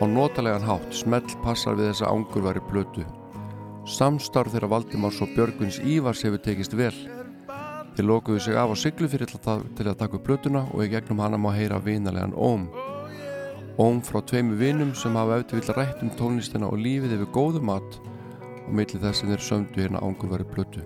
[0.00, 3.04] og notalegan hátt smell passar við þessa ángurværi plötu.
[3.88, 6.96] Samstarf þeirra Valdimars og Björgvins Ívars hefur tekist vel.
[7.96, 10.90] Þeir lokuðu sig af á siglu fyrir til að, að taka upp plötuna og í
[10.92, 12.66] gegnum hana má heyra vinalegan óm.
[13.80, 17.62] Óm frá tveimu vinum sem hafa eftir vilja rætt um tónlistina og lífið yfir góðu
[17.64, 17.96] mat
[18.66, 20.84] og milli þess sem þeir sömdu hérna ángurværi plötu.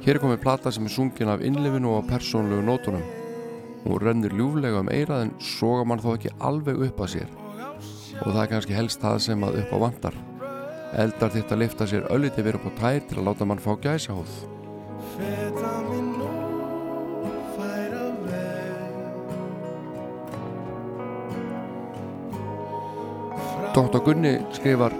[0.00, 3.04] Hér er komið plata sem er sungin af innlifinu og persónlegu nótunum.
[3.84, 7.39] Hún rennur ljúflega um eirað en soga mann þó ekki alveg upp að sér
[8.20, 10.16] og það er kannski helst það sem að upp á vantar.
[11.00, 13.72] Eldar þitt að lifta sér ölliti verið upp á tær til að láta mann fá
[17.30, 18.50] ófæra veg
[23.74, 24.00] Dr.
[24.04, 24.94] Gunni skrifar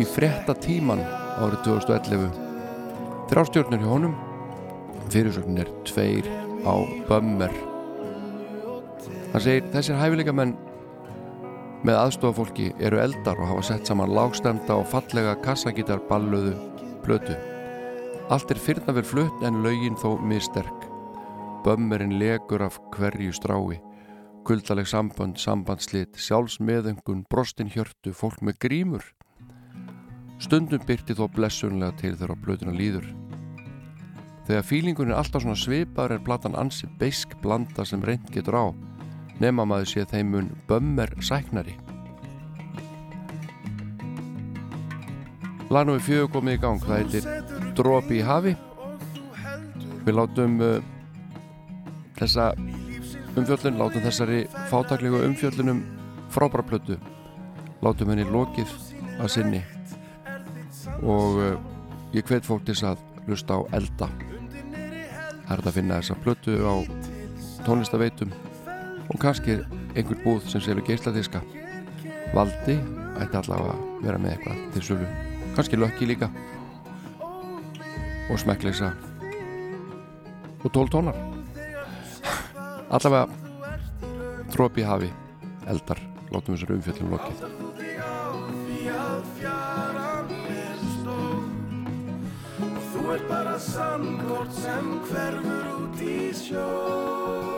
[0.00, 1.02] í frétta tíman
[1.42, 2.30] árið 2011
[3.32, 4.14] þrjástjórnur hjá honum
[5.12, 6.28] fyrirsögnin er tveir
[6.62, 6.74] á
[7.08, 7.54] bömmer
[9.32, 10.54] hann segir þessir hæfileika menn
[11.82, 16.56] með aðstofafólki eru eldar og hafa sett saman lágstemda og fallega kassagítar ballöðu
[17.06, 17.38] plötu
[18.32, 20.90] allt er fyrna vel flutt en lögin þó misterk
[21.66, 23.80] bömmerinn legur af hverju strái
[24.46, 29.04] kuldaleg sambönd, sambandslit, sjálfsmeðöngun, brostin hjörtu, fólk með grímur.
[30.42, 33.06] Stundum byrti þó blessunlega til þegar blötuna líður.
[34.48, 38.64] Þegar fílingun er alltaf svona svipaður er platan ansi beisk blanda sem reynd getur á,
[39.40, 41.76] nema maður sé þeim mun bömmer sæknari.
[45.72, 47.28] Lanum við fjögur komið í gang, það heitir
[47.76, 48.52] Dropi í hafi.
[50.04, 50.82] Við látum uh,
[52.18, 52.50] þessa
[53.38, 55.80] umfjöllun, látum þessari fátaklegu umfjöllunum
[56.34, 56.98] frábæra plötu.
[57.82, 58.68] Látum henni lokið
[59.16, 59.62] að sinni.
[61.00, 61.56] Og uh,
[62.12, 64.10] ég hvet fólk til þess að lusta á elda.
[65.46, 66.74] Það er að finna þessa plötu á
[67.64, 68.32] tónlistaveitum
[69.08, 69.58] og kannski
[69.96, 71.42] einhver búð sem selur geisladiska.
[72.32, 72.78] Valdi
[73.20, 75.08] ætti allavega að vera með eitthvað til sölu.
[75.56, 76.30] Kannski lökki líka.
[78.30, 78.92] Og smekkleisa
[80.62, 81.18] og tól tónar.
[82.94, 83.26] Allavega
[84.54, 85.10] trópi hafi.
[85.66, 86.00] Eldar.
[86.32, 87.42] Látum þessar umfjöllum lokið.
[92.92, 97.51] Þú ert bara sandkort sem hverfur út í sjó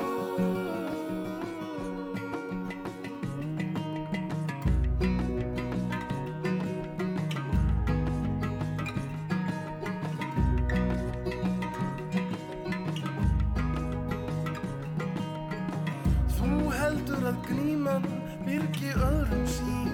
[17.84, 18.04] gríman
[18.46, 19.90] virki öðrum sín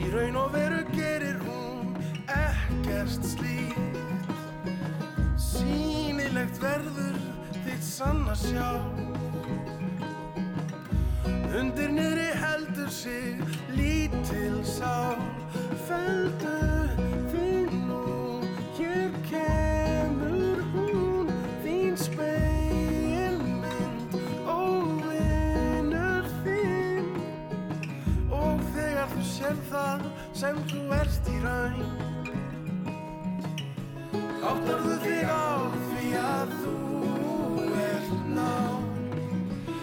[0.00, 1.92] Í raun og veru gerir hún
[2.32, 4.30] ekkert slíkt.
[5.36, 7.18] Sýnilegt verður
[7.66, 8.70] þitt sanna sjá.
[11.52, 13.44] Undir niðri heldur sig
[13.76, 15.20] lítil sál
[15.86, 16.81] Feldu
[30.42, 31.82] sem þú ert í raun.
[34.42, 35.50] Áttarðu þig á
[35.84, 36.72] því að þú
[37.82, 38.54] ert ná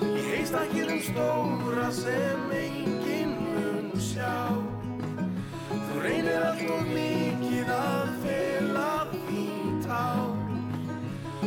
[0.10, 4.36] Í heistakirum stóra sem enginn mun sjá.
[5.70, 10.04] Þú reynir allt og mikið að fela þín tá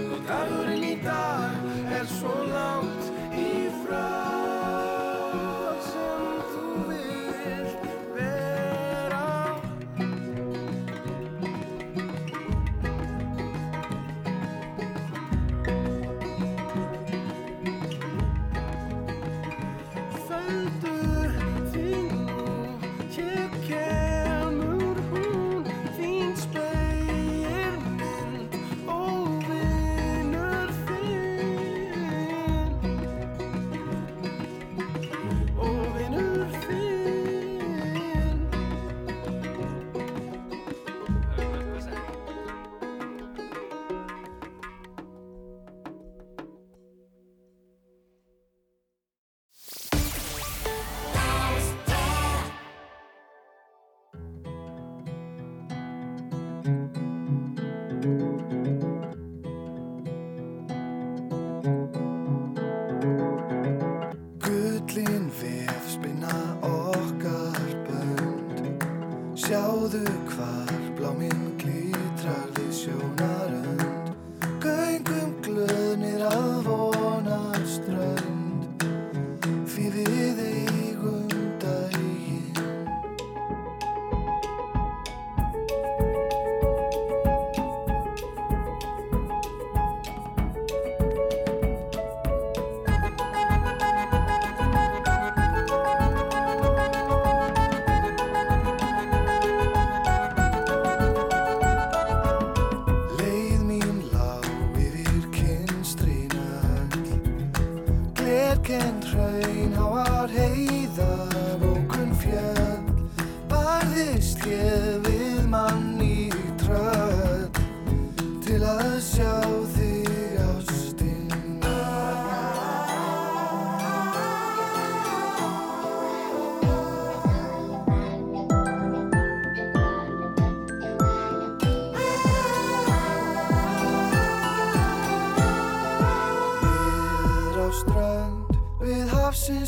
[0.06, 2.91] Og dagurinn í dag er svo langt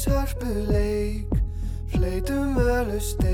[0.07, 1.27] hörpuleik.
[1.93, 3.34] Fleitum völu steinum,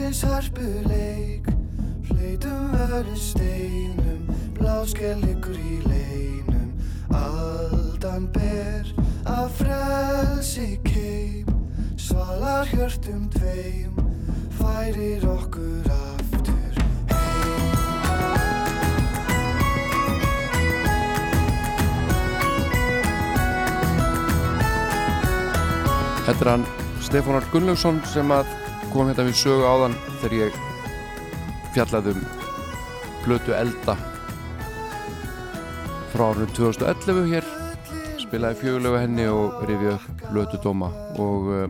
[0.00, 1.44] hafsins harpuleik
[2.08, 4.22] Hlautum verið steinum
[4.56, 6.70] Bláskell ykkur í leinum.
[7.12, 8.88] Aldan ber
[9.28, 11.50] að frelsi keim
[12.00, 13.98] Svalar hjörtum tveim
[14.56, 16.80] Færir okkur aftur
[26.24, 26.66] Þetta er hann
[27.04, 28.48] Stefánar Gunnlaugsson sem að
[28.90, 30.56] kom hérna við sögu áðan þegar ég
[31.74, 32.24] fjallaði um
[33.20, 33.94] Plötu Elda
[36.10, 37.46] frá árunum 2011 hér.
[38.20, 40.90] Spilaði fjögulegu henni og rifið upp Plötu Dóma.
[41.22, 41.66] Og uh,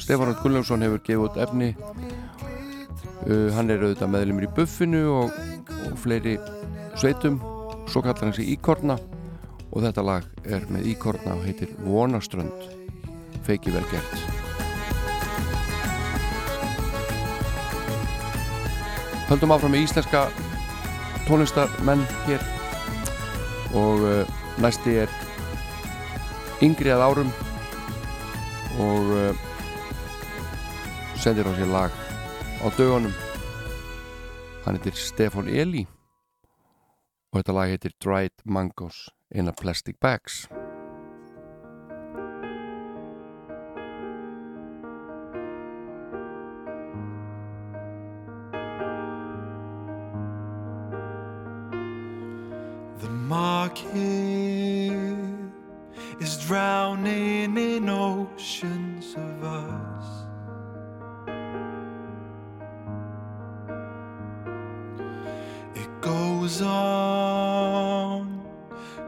[0.00, 1.70] Stefánar Gunnlaugsson hefur gefið út efni.
[3.26, 5.40] Uh, hann er auðvitað meðlumur í Buffinu og,
[5.90, 6.36] og fleiri
[7.00, 7.40] sveitum
[7.90, 8.98] svo kallar hann sig Íkorna.
[9.70, 12.70] Og þetta lag er með Íkorna og heitir Vonaströnd.
[13.46, 14.39] Feiki vel gert
[19.30, 20.24] Höldum áfram með íslenska
[21.28, 22.42] tónlistarmenn hér.
[23.78, 25.12] Og uh, næsti er
[26.66, 27.30] yngri að árum.
[28.82, 29.46] Og uh,
[31.14, 31.94] sendir á sér lag
[32.58, 33.14] á dögunum.
[34.66, 35.86] Hann heitir Stefan Eli
[37.30, 40.48] og þetta lag heitir Dried Mangoes in a Plastic Bags
[53.30, 53.94] market
[56.18, 60.06] is drowning in oceans of us.
[65.76, 68.44] It goes on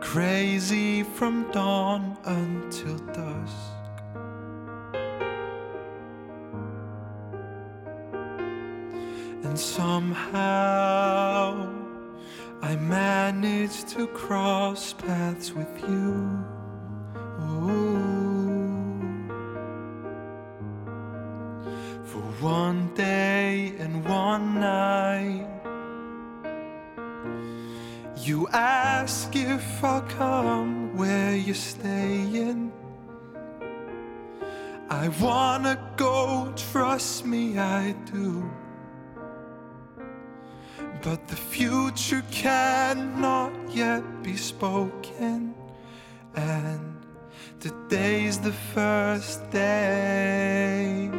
[0.00, 3.56] crazy from dawn until dusk.
[9.42, 11.02] And somehow
[12.62, 16.44] I managed to cross paths with you.
[22.04, 25.48] For one day and one night,
[28.18, 32.72] you ask if I'll come where you're staying.
[34.88, 38.48] I wanna go, trust me, I do.
[41.02, 45.52] But the future cannot yet be spoken.
[46.36, 46.96] And
[47.58, 51.10] today's the first day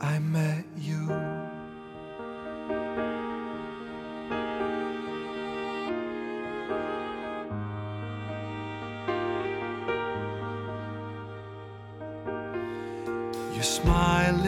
[0.00, 1.08] I met you.
[13.52, 14.46] You're smile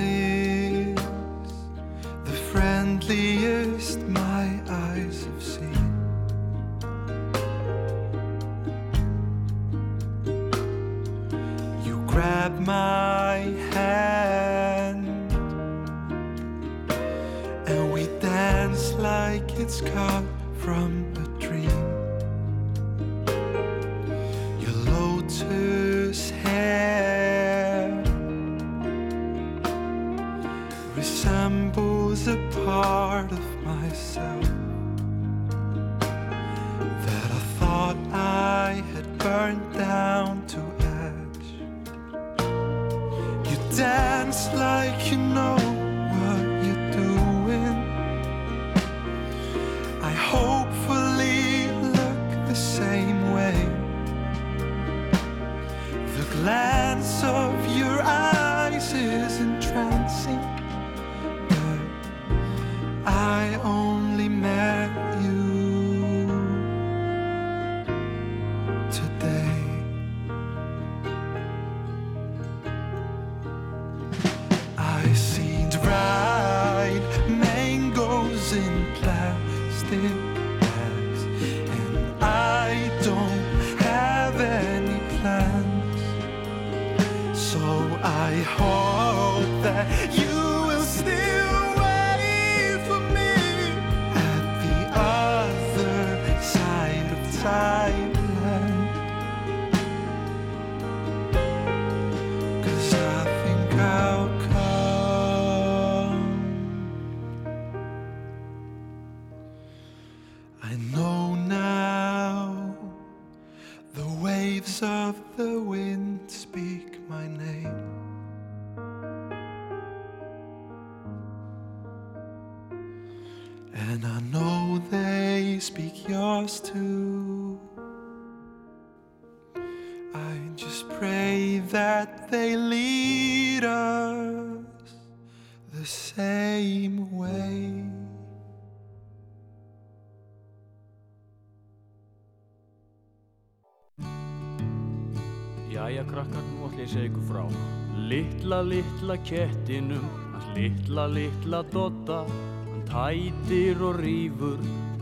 [148.54, 152.24] Littla, littla kettinum Hans litla, litla dotta.
[152.70, 154.60] Hann tætir og rýfur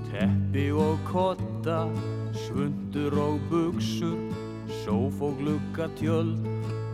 [0.08, 1.82] Teppi og kotta
[2.32, 4.16] Svundur og buksur
[4.80, 6.40] Sóf og glugga tjöld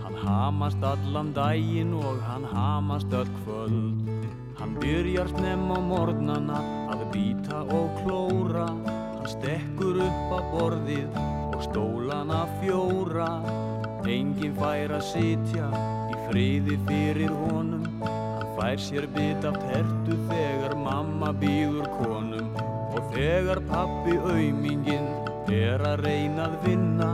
[0.02, 4.26] Hann hamast allan daginn Og hann hamast öll kvöld.
[4.58, 6.58] Hann byrjar snemm á morgnana
[6.90, 8.66] Að býta og klóra.
[9.14, 11.22] Hann stekkur upp á borðið
[11.54, 13.30] Og stólana fjóra.
[14.08, 15.87] Engin fær að sitja
[16.28, 17.88] friði fyrir honum.
[18.04, 22.54] Hann fær sér bit af tertu þegar mamma býður konum.
[22.94, 25.10] Og þegar pappi aumingin
[25.52, 27.12] er að reyna að vinna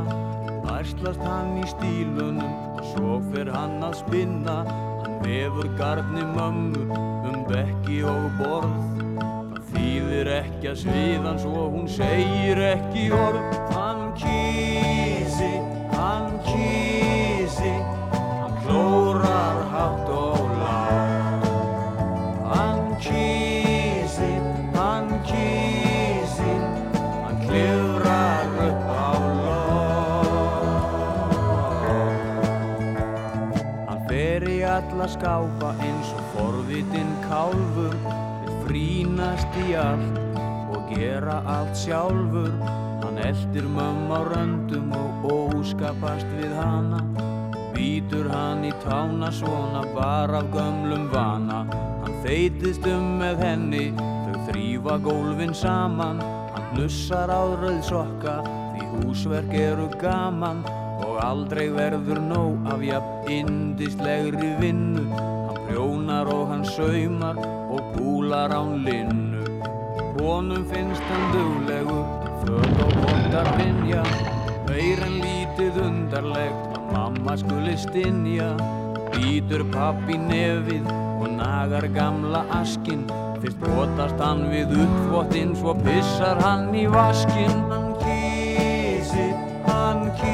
[0.85, 2.41] Ærslast hann í stílunum
[2.77, 4.57] og svo fer hann að spinna.
[4.67, 6.83] Hann vefur garni mömmu
[7.31, 8.75] um bekki og borð.
[9.55, 13.59] Það þýðir ekki að sviðan svo hún segir ekki orð
[35.35, 37.95] skápa eins og forvitinn kálfur.
[38.45, 40.19] Við frínast í allt
[40.71, 42.53] og gera allt sjálfur.
[43.03, 45.27] Hann eldir mömm á röndum og
[45.59, 47.01] óskapast við hana.
[47.75, 51.65] Býtur hann í tána svona bara af gömlum vana.
[52.05, 56.23] Hann þeytist um með henni, þau þrýfa gólfin saman.
[56.55, 60.63] Hann hnussar á rauð sokka því húsverk eru gaman
[61.15, 65.07] Og aldrei verður nóg af jafn indislegri vinnu.
[65.15, 67.39] Hann prjónar og hann saumar
[67.71, 69.35] og púlar án linnu.
[70.19, 72.05] Honum finnst hann duglegur,
[72.43, 74.03] föt og bóttar vinja
[74.69, 78.53] Meir en lítið undarlegt að mamma skuli stinja
[79.15, 80.87] Býtur pappi nefið
[81.19, 83.05] og nagar gamla askin
[83.43, 89.29] Fyrst bótast hann við uppvottinn, svo pissar hann í vaskin Hann kísi,
[89.69, 90.34] hann kísi,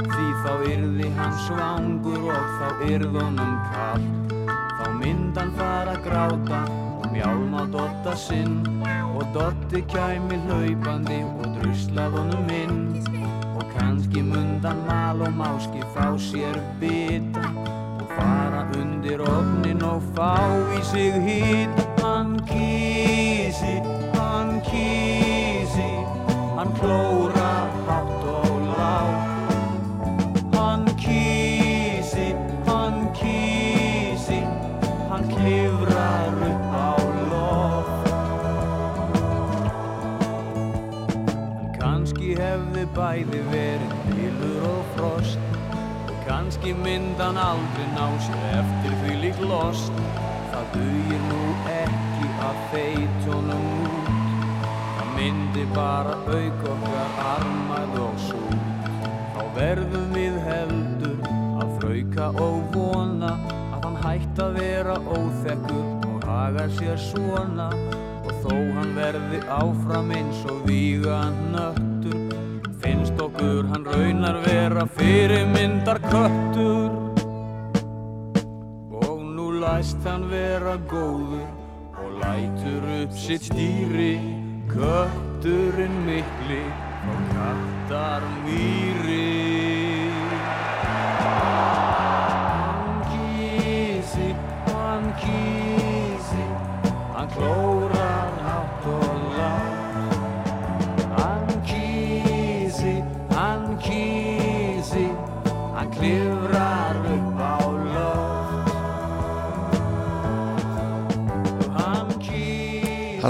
[0.43, 4.21] þá yrði hann svangur og þá yrði honum kallt
[4.81, 6.61] þá mynd hann fara að gráta
[7.01, 8.61] og mjálma Dodda sinn.
[9.15, 12.79] Og Doddi kæmi hlaupandi og druslað honum inn.
[13.57, 17.45] Og kannski mundan mal og máski fá sér bita.
[18.01, 20.33] Og fara undir ofnin og fá
[20.77, 23.77] í sig hít hann kísi,
[24.17, 25.91] hann kísi
[26.57, 27.40] hann klórar
[43.01, 45.39] bæði verið bílur og frost.
[46.05, 50.01] Og kannski myndan aldrei ná sér eftir því lík lost.
[50.51, 51.41] Það dugir nú
[51.73, 54.11] ekki að feitónum út.
[54.99, 58.89] Það myndi bara auk okkar armað og sút.
[59.33, 63.33] Þá verðum við heldur að frauka og vona
[63.71, 67.71] Að hann hætt að vera óþekkur og haga sér svona.
[68.21, 71.90] Og þó hann verði áfram eins og víga nöttur Finnst okkur hann
[74.01, 76.91] raunar vera fyrirmyndar köttur
[79.07, 81.47] Og nú læst hann vera góður
[82.01, 84.17] Og lætur upp sitt stýri.
[84.71, 86.63] Kötturinn mikli
[87.11, 89.50] og kattar mýri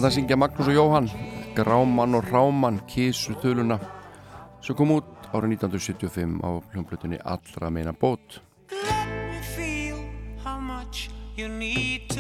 [0.02, 1.08] Kísi Þetta syngja Magnús og Jóhann
[1.54, 3.76] Gráman og Ráman kísu þuluna
[4.66, 8.42] sem kom út árið 1975 á hljómblutinni Allra meina bót.
[8.72, 10.02] Let me feel
[10.42, 12.11] how much you need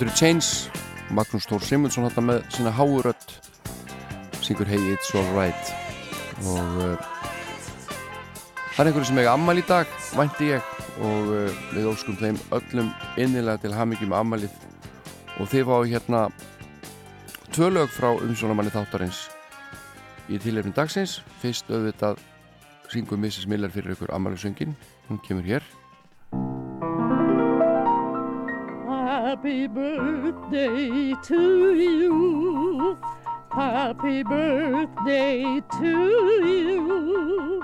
[0.00, 0.46] Þetta eru Chains.
[1.12, 3.32] Magnús Þór Simundsson þetta með sína háurödd
[4.40, 5.72] syngur Hey It's Alright
[6.40, 7.02] og uh,
[8.70, 10.70] það er einhverju sem eiga ammal í dag vænti ég.
[11.04, 12.88] Og uh, við óskum þeim öllum
[13.20, 14.56] innilega til hamingjum ammalið
[15.36, 16.22] og þið fáið hérna
[17.52, 19.26] tvö lög frá umsónamanni þáttarins
[20.32, 21.18] í tilefni dagsins.
[21.44, 22.24] Fyrst auðvitað
[22.88, 23.44] syngum Mrs.
[23.52, 24.72] Miller fyrir ykkur ammalisöngin
[25.10, 25.68] hún kemur hér
[29.40, 32.98] Happy birthday to you.
[33.48, 35.92] Happy birthday to
[36.44, 37.62] you.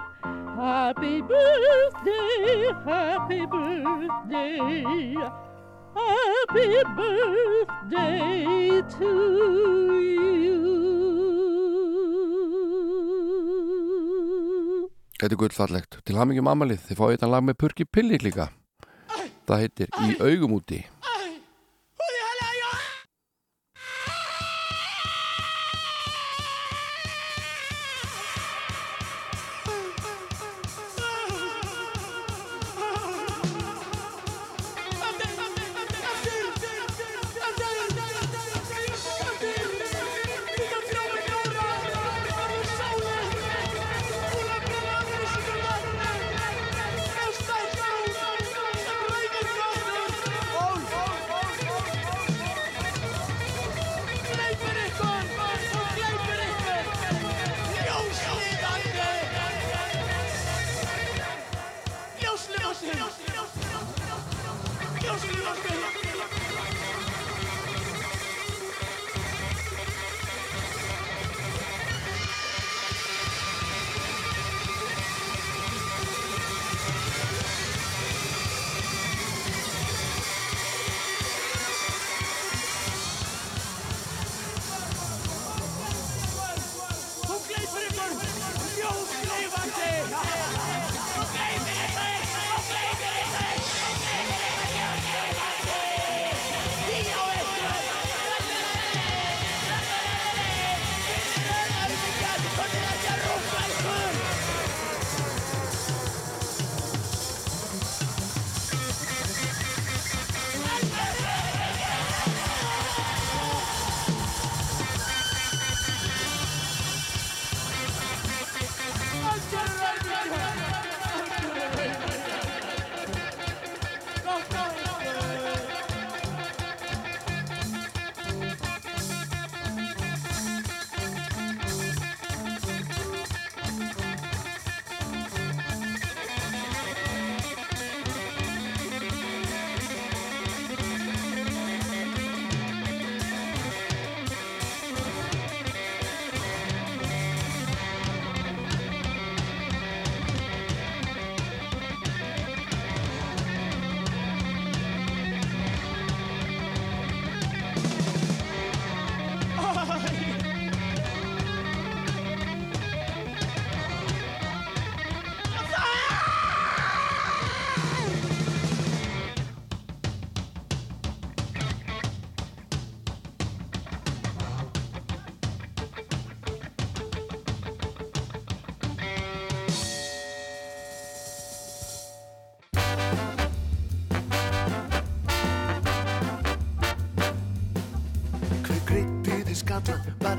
[0.57, 4.57] Happy birthday, happy birthday.
[5.93, 9.13] Happy birthday to
[10.01, 10.57] you.
[15.21, 16.01] Þetta er gullfallegt.
[16.09, 18.49] Til hamingjum amalið, þið fáið þetta lag með Purki Pilli líka.
[19.45, 20.87] Það heitir Í augum úti.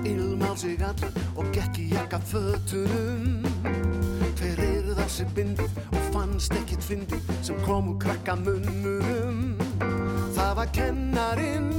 [0.08, 3.44] Var ilmál sig allan og gekk í jakka fötunum.
[4.38, 9.58] Hver er það sér bindið og fannst ekkit fyndið sem kom úr krakka munnunum
[10.36, 11.72] Það var kennarinn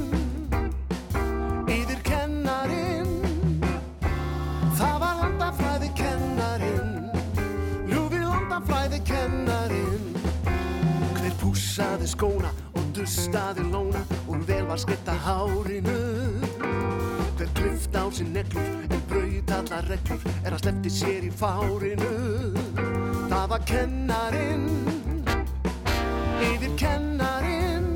[19.89, 22.13] reglur er að slefti sér í fárinu.
[23.29, 24.67] Það var kennarinn
[26.41, 27.87] Yfir kennarinn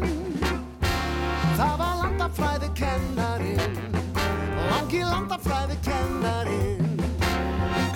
[1.57, 3.77] Það var landafræði kennarinn
[4.69, 7.01] Langi landafræði kennarinn.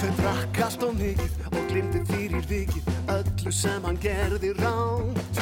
[0.02, 5.42] Hver drakk allt og mikið og glimti fyrir vikið öllu sem hann gerði ránt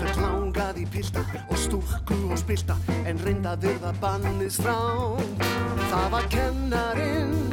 [0.00, 5.48] Hver langaði í pilta og stúlku og spilta en reynda virða bannið stránt
[5.88, 7.43] Það var kennarinn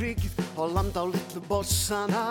[0.00, 2.24] prikið og land á litlu bossana.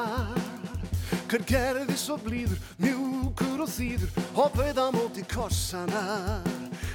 [1.29, 6.01] Hver gerði svo blíður, mjúkur og þýður og bauð á móti kossana.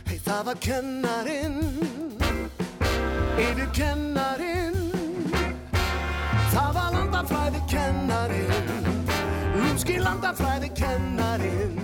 [0.08, 1.60] Hei það var kennarinn,
[3.38, 4.80] yfir kennarinn.
[6.50, 8.98] Það var landafræði kennarinn,
[9.60, 11.78] lúmski landafræði kennarinn.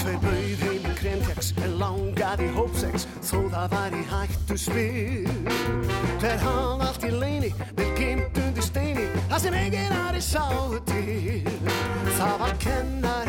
[0.00, 5.28] Hver bauð heim í kremkeks en langaði í hópsex þó það var í hættu spil.
[6.20, 7.50] Hver hafði allt í leini
[9.34, 11.40] það sem enginn aðri sáðu til
[12.14, 13.23] Það var kennarinn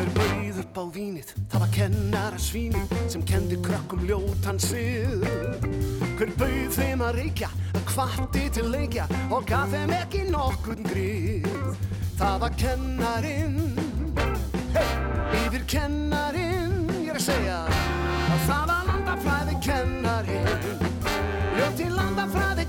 [0.00, 5.26] Hver bauð upp á vínið, það var kennara svínið sem kendi krökkum ljótan sið.
[6.16, 11.50] Hver bauð þeim að reykja, að kvatti til leikja og gaf þeim ekki nokkurn grið.
[12.16, 13.60] Það var kennarinn,
[14.72, 14.96] hey,
[15.42, 20.88] yfir kennarinn, ég er að segja að það var landafræði kennarinn,
[21.60, 22.59] ljóti landafræði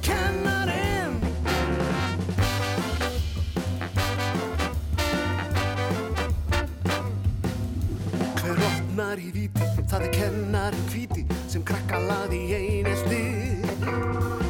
[9.19, 13.23] í víti, það er kennarinn hvíti sem krakka laði í einelti.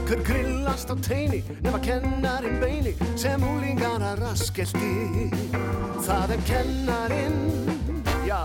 [0.06, 5.32] Hver grillast á teini, nema kennarinn beini sem úlingar að raskelti.
[6.06, 7.40] Það er kennarinn,
[8.28, 8.42] já,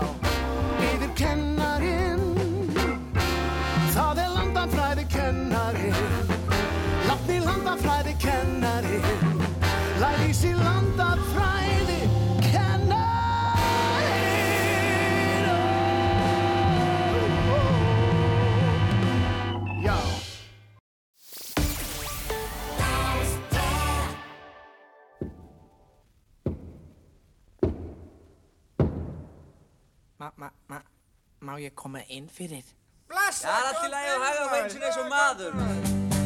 [0.87, 2.25] yfir kennarinn.
[3.93, 6.01] Það er landafræði kennarinn,
[7.11, 9.37] látni landafræði kennarinn.
[10.01, 11.56] Læðis í landafræði
[31.47, 32.65] má ég koma inn fyrir?
[33.07, 36.16] Það er allt í lagi að haga með eins og og maður.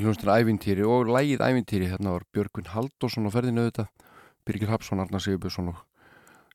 [0.00, 3.90] Hljómsnir Ævintýri og lægið Ævintýri, hérna var Björgvin Halldórsson á ferðinu auðvitað,
[4.46, 5.82] Birgir Hapsson, Arnar Sigurbjörnsson og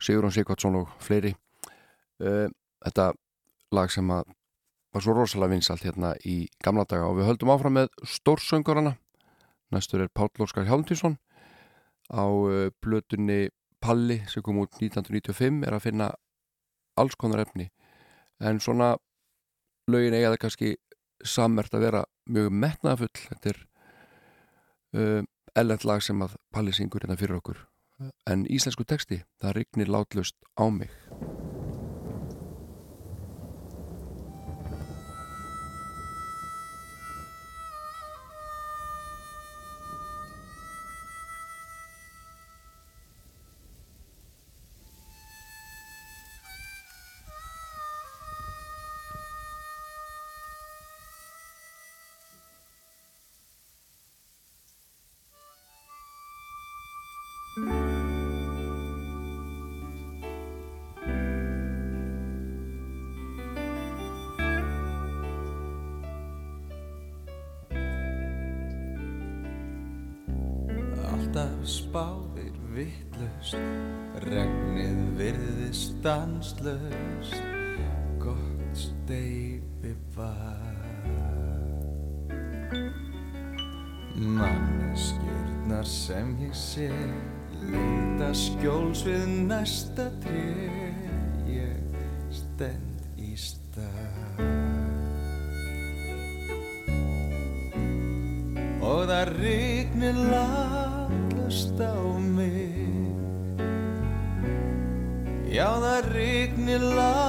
[0.01, 1.35] Sigurðan Sigvardsson og fleiri.
[2.18, 2.47] Uh,
[2.81, 3.11] þetta
[3.77, 4.34] lag sem að
[4.95, 8.95] var svo rosalega vinsalt hérna í gamla daga og við höldum áfram með stórsöngurana.
[9.69, 11.19] Næstur er Páll Óskar Hjálmtínsson
[12.09, 13.49] á uh, blötunni
[13.84, 16.11] Palli sem kom út 1995 er að finna
[16.97, 17.68] alls konar efni
[18.41, 18.95] en svona
[19.91, 20.72] lögin eiga það kannski
[21.22, 23.64] sammert að vera mjög metnaðafull þetta er
[24.98, 25.24] uh,
[25.58, 27.64] ellend lag sem að Palli syngur hérna fyrir okkur.
[28.30, 30.94] En íslensku texti, það rignir látlust á mig
[76.68, 77.44] stanslust
[78.19, 80.76] Gott steipi var.
[84.15, 86.89] Manneskjörnar sem ég sé
[87.72, 90.44] Leita skjóls við næsta tré.
[91.48, 91.80] Ég
[92.34, 94.44] stend í stað.
[98.81, 100.66] Og það rignir laglust
[106.69, 107.27] in love.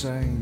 [0.00, 0.39] same.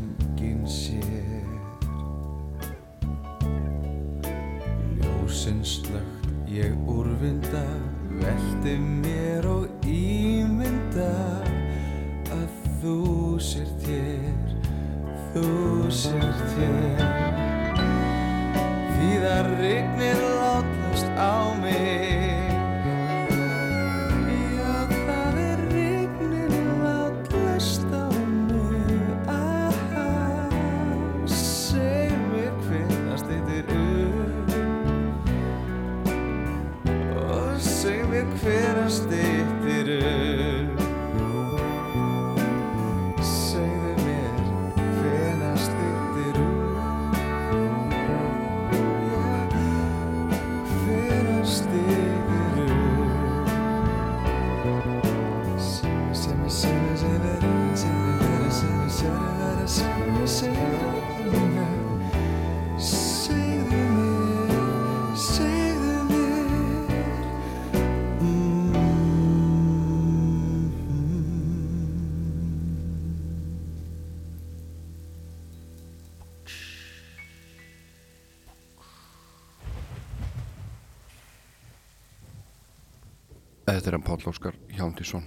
[83.68, 85.26] Þetta er hann Páll Óskar Hjántísson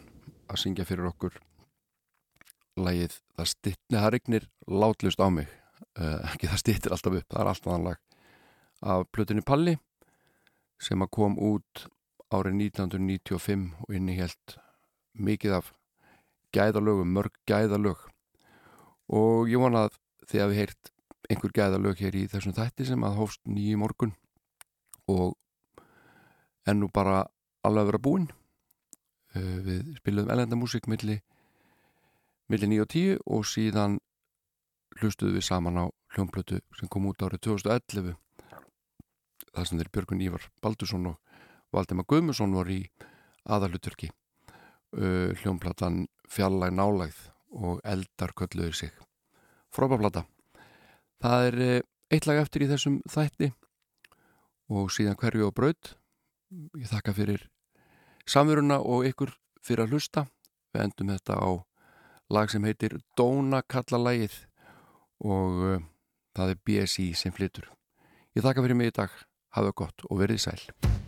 [0.49, 1.35] að syngja fyrir okkur.
[2.81, 5.49] Lægið Það stittni, það regnir látlust á mig.
[5.93, 7.99] Uh, ekki það stittir alltaf upp, það er alltaf þann lag.
[8.81, 9.75] Af plötunni Palli
[10.81, 11.83] sem að kom út
[12.33, 14.55] árið 1995 og inni helt
[15.13, 15.69] mikið af
[16.57, 18.07] gæðalögum, mörg gæðalög.
[19.13, 19.99] Og ég vona að
[20.31, 20.91] þið hafi heyrt
[21.29, 24.15] einhver gæðalög hér í þessum þætti sem að hófst nýju morgun.
[25.05, 25.37] Og
[26.65, 27.27] ennú bara
[27.67, 28.29] alveg að vera búinn.
[29.35, 31.21] Uh, við spilum elendamúsík milli
[32.51, 33.99] milli 9 og 10 og síðan
[34.99, 38.17] hlustuðu við saman á hljómblötu sem kom út árið 2011
[39.55, 41.39] það sem þeir Björgun Ívar Baldursson og
[41.71, 42.81] Valdemar Guðmusson var í
[43.47, 47.23] aðaluturki uh, hljómblatan Fjallæg nálægð
[47.55, 48.91] og Eldar kölluður sig
[49.71, 50.25] frábærplata
[51.23, 51.79] það er uh,
[52.11, 53.53] eitt lag eftir í þessum þætti
[54.71, 55.95] og síðan hverju á braut.
[56.79, 57.47] Ég þakka fyrir
[58.31, 59.33] samveruna og ykkur
[59.65, 60.25] fyrir að hlusta.
[60.71, 61.49] Við endum þetta á
[62.31, 64.37] lag sem heitir Dóna kalla lagið
[65.27, 65.83] og uh,
[66.37, 67.67] það er BSI sem flytur.
[68.35, 69.11] Ég þakka fyrir mig í dag,
[69.51, 71.00] hafa gott og verið sæl